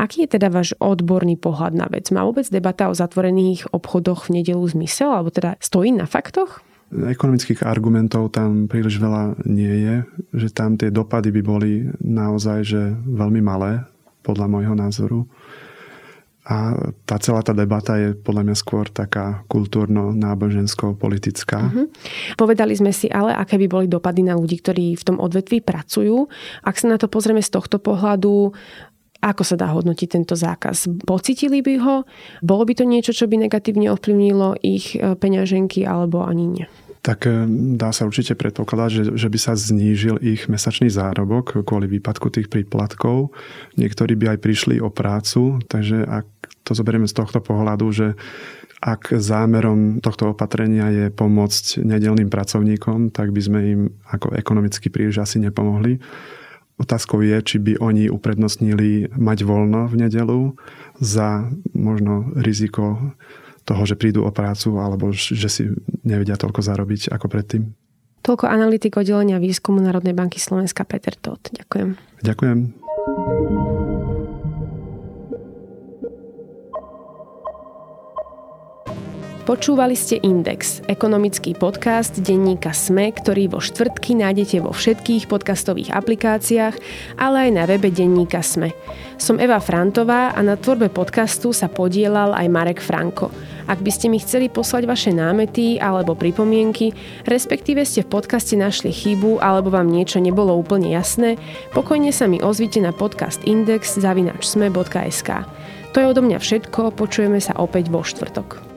Aký 0.00 0.24
je 0.24 0.40
teda 0.40 0.48
váš 0.48 0.72
odborný 0.80 1.36
pohľad 1.36 1.76
na 1.76 1.92
vec? 1.92 2.08
Má 2.08 2.24
vôbec 2.24 2.48
debata 2.48 2.88
o 2.88 2.96
zatvorených 2.96 3.68
obchodoch 3.68 4.32
v 4.32 4.40
nedelu 4.40 4.64
zmysel, 4.64 5.12
alebo 5.12 5.28
teda 5.28 5.60
stojí 5.60 5.92
na 5.92 6.08
faktoch? 6.08 6.64
ekonomických 6.92 7.64
argumentov 7.64 8.36
tam 8.36 8.68
príliš 8.68 9.00
veľa 9.00 9.48
nie 9.48 9.80
je, 9.80 9.96
že 10.36 10.48
tam 10.52 10.76
tie 10.76 10.92
dopady 10.92 11.32
by 11.32 11.40
boli 11.40 11.88
naozaj 12.04 12.58
že 12.68 12.92
veľmi 13.08 13.40
malé, 13.40 13.88
podľa 14.22 14.46
môjho 14.46 14.74
názoru. 14.78 15.26
A 16.42 16.74
tá 17.06 17.22
celá 17.22 17.38
tá 17.46 17.54
debata 17.54 17.94
je 17.94 18.18
podľa 18.18 18.50
mňa 18.50 18.58
skôr 18.58 18.90
taká 18.90 19.46
kultúrno-nábožensko-politická. 19.46 21.70
Uh-huh. 21.70 21.86
Povedali 22.34 22.74
sme 22.74 22.90
si 22.90 23.06
ale, 23.06 23.30
aké 23.30 23.54
by 23.62 23.70
boli 23.70 23.86
dopady 23.86 24.26
na 24.26 24.34
ľudí, 24.34 24.58
ktorí 24.58 24.98
v 24.98 25.06
tom 25.06 25.22
odvetví 25.22 25.62
pracujú. 25.62 26.26
Ak 26.66 26.82
sa 26.82 26.90
na 26.90 26.98
to 26.98 27.06
pozrieme 27.06 27.46
z 27.46 27.54
tohto 27.54 27.78
pohľadu, 27.78 28.58
ako 29.22 29.42
sa 29.46 29.54
dá 29.54 29.70
hodnotiť 29.70 30.18
tento 30.18 30.34
zákaz? 30.34 30.90
Pocitili 31.06 31.62
by 31.62 31.74
ho? 31.78 32.02
Bolo 32.42 32.66
by 32.66 32.74
to 32.74 32.90
niečo, 32.90 33.14
čo 33.14 33.30
by 33.30 33.46
negatívne 33.46 33.86
ovplyvnilo 33.94 34.58
ich 34.66 34.98
e, 34.98 35.14
peňaženky 35.14 35.86
alebo 35.86 36.26
ani 36.26 36.50
nie? 36.50 36.66
Tak 37.02 37.26
e, 37.26 37.44
dá 37.74 37.90
sa 37.90 38.06
určite 38.06 38.38
predpokladať, 38.38 38.90
že, 38.90 39.04
že 39.18 39.28
by 39.28 39.38
sa 39.38 39.58
znížil 39.58 40.22
ich 40.22 40.46
mesačný 40.46 40.86
zárobok 40.86 41.66
kvôli 41.66 41.90
výpadku 41.98 42.30
tých 42.30 42.46
príplatkov. 42.46 43.34
Niektorí 43.74 44.14
by 44.14 44.34
aj 44.34 44.38
prišli 44.38 44.78
o 44.78 44.88
prácu, 44.88 45.58
takže 45.66 46.06
ak 46.06 46.26
to 46.62 46.78
zoberieme 46.78 47.10
z 47.10 47.18
tohto 47.18 47.42
pohľadu, 47.42 47.86
že 47.90 48.08
ak 48.82 49.14
zámerom 49.14 50.02
tohto 50.02 50.34
opatrenia 50.34 50.90
je 50.90 51.06
pomôcť 51.10 51.82
nedelným 51.82 52.30
pracovníkom, 52.30 53.14
tak 53.14 53.30
by 53.30 53.40
sme 53.42 53.58
im 53.62 53.82
ako 54.10 54.34
ekonomicky 54.34 54.90
príliš 54.90 55.22
asi 55.22 55.38
nepomohli. 55.38 56.02
Otázkou 56.82 57.22
je, 57.22 57.38
či 57.46 57.56
by 57.62 57.78
oni 57.78 58.10
uprednostnili 58.10 59.14
mať 59.14 59.38
voľno 59.46 59.86
v 59.86 59.94
nedelu 60.02 60.40
za 60.98 61.46
možno 61.70 62.34
riziko 62.34 63.14
toho, 63.62 63.82
že 63.86 63.94
prídu 63.94 64.26
o 64.26 64.30
prácu 64.34 64.74
alebo 64.78 65.14
že 65.14 65.48
si 65.48 65.70
nevedia 66.02 66.34
toľko 66.38 66.60
zarobiť 66.62 67.14
ako 67.14 67.26
predtým. 67.30 67.62
Toľko 68.22 68.46
analytik 68.46 68.94
oddelenia 68.94 69.42
výskumu 69.42 69.82
Národnej 69.82 70.14
banky 70.14 70.38
Slovenska 70.38 70.86
Peter 70.86 71.14
Todt. 71.18 71.50
Ďakujem. 71.50 71.98
Ďakujem. 72.22 72.58
Počúvali 79.52 79.92
ste 79.92 80.16
Index, 80.16 80.80
ekonomický 80.88 81.52
podcast 81.52 82.16
denníka 82.16 82.72
SME, 82.72 83.12
ktorý 83.12 83.52
vo 83.52 83.60
štvrtky 83.60 84.16
nájdete 84.16 84.64
vo 84.64 84.72
všetkých 84.72 85.28
podcastových 85.28 85.92
aplikáciách, 85.92 86.80
ale 87.20 87.36
aj 87.36 87.50
na 87.52 87.68
webe 87.68 87.92
denníka 87.92 88.40
SME. 88.40 88.72
Som 89.20 89.36
Eva 89.36 89.60
Frantová 89.60 90.32
a 90.32 90.40
na 90.40 90.56
tvorbe 90.56 90.88
podcastu 90.88 91.52
sa 91.52 91.68
podielal 91.68 92.32
aj 92.32 92.48
Marek 92.48 92.80
Franko. 92.80 93.28
Ak 93.68 93.84
by 93.84 93.92
ste 93.92 94.08
mi 94.08 94.24
chceli 94.24 94.48
poslať 94.48 94.88
vaše 94.88 95.12
námety 95.12 95.76
alebo 95.76 96.16
pripomienky, 96.16 96.96
respektíve 97.28 97.84
ste 97.84 98.08
v 98.08 98.24
podcaste 98.24 98.56
našli 98.56 98.88
chybu 98.88 99.36
alebo 99.44 99.68
vám 99.68 99.92
niečo 99.92 100.16
nebolo 100.16 100.56
úplne 100.56 100.96
jasné, 100.96 101.36
pokojne 101.76 102.08
sa 102.08 102.24
mi 102.24 102.40
ozvite 102.40 102.80
na 102.80 102.96
podcast 102.96 103.44
index 103.44 104.00
zavinačsme.sk. 104.00 105.28
To 105.92 105.96
je 106.00 106.08
odo 106.08 106.24
mňa 106.24 106.40
všetko, 106.40 106.96
počujeme 106.96 107.36
sa 107.36 107.52
opäť 107.60 107.92
vo 107.92 108.00
štvrtok. 108.00 108.71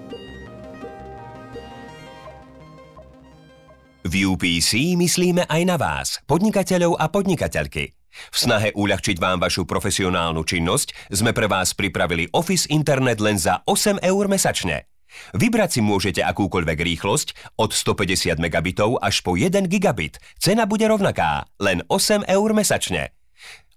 UPC 4.16 4.96
myslíme 4.96 5.44
aj 5.44 5.62
na 5.68 5.76
vás, 5.76 6.24
podnikateľov 6.24 6.96
a 6.96 7.12
podnikateľky. 7.12 7.92
V 8.32 8.38
snahe 8.38 8.72
uľahčiť 8.72 9.20
vám 9.20 9.44
vašu 9.44 9.68
profesionálnu 9.68 10.48
činnosť 10.48 11.12
sme 11.12 11.36
pre 11.36 11.52
vás 11.52 11.76
pripravili 11.76 12.32
Office 12.32 12.72
Internet 12.72 13.20
len 13.20 13.36
za 13.36 13.60
8 13.68 14.00
eur 14.00 14.32
mesačne. 14.32 14.88
Vybrať 15.36 15.80
si 15.80 15.82
môžete 15.84 16.22
akúkoľvek 16.24 16.80
rýchlosť 16.80 17.60
od 17.60 17.76
150 17.76 18.40
megabitov 18.40 19.00
až 19.04 19.20
po 19.20 19.36
1 19.36 19.68
gigabit. 19.68 20.20
Cena 20.40 20.64
bude 20.64 20.88
rovnaká, 20.88 21.52
len 21.60 21.84
8 21.92 22.24
eur 22.28 22.50
mesačne. 22.56 23.12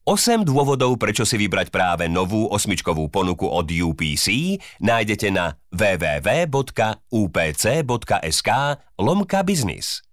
8 0.08 0.40
dôvodov, 0.48 0.96
prečo 0.96 1.28
si 1.28 1.36
vybrať 1.36 1.68
práve 1.68 2.08
novú 2.08 2.48
osmičkovú 2.48 3.12
ponuku 3.12 3.44
od 3.44 3.68
UPC 3.68 4.56
nájdete 4.80 5.28
na 5.28 5.60
www.upc.sk 5.68 6.50
lomka 8.96 9.44
biznis. 9.44 10.07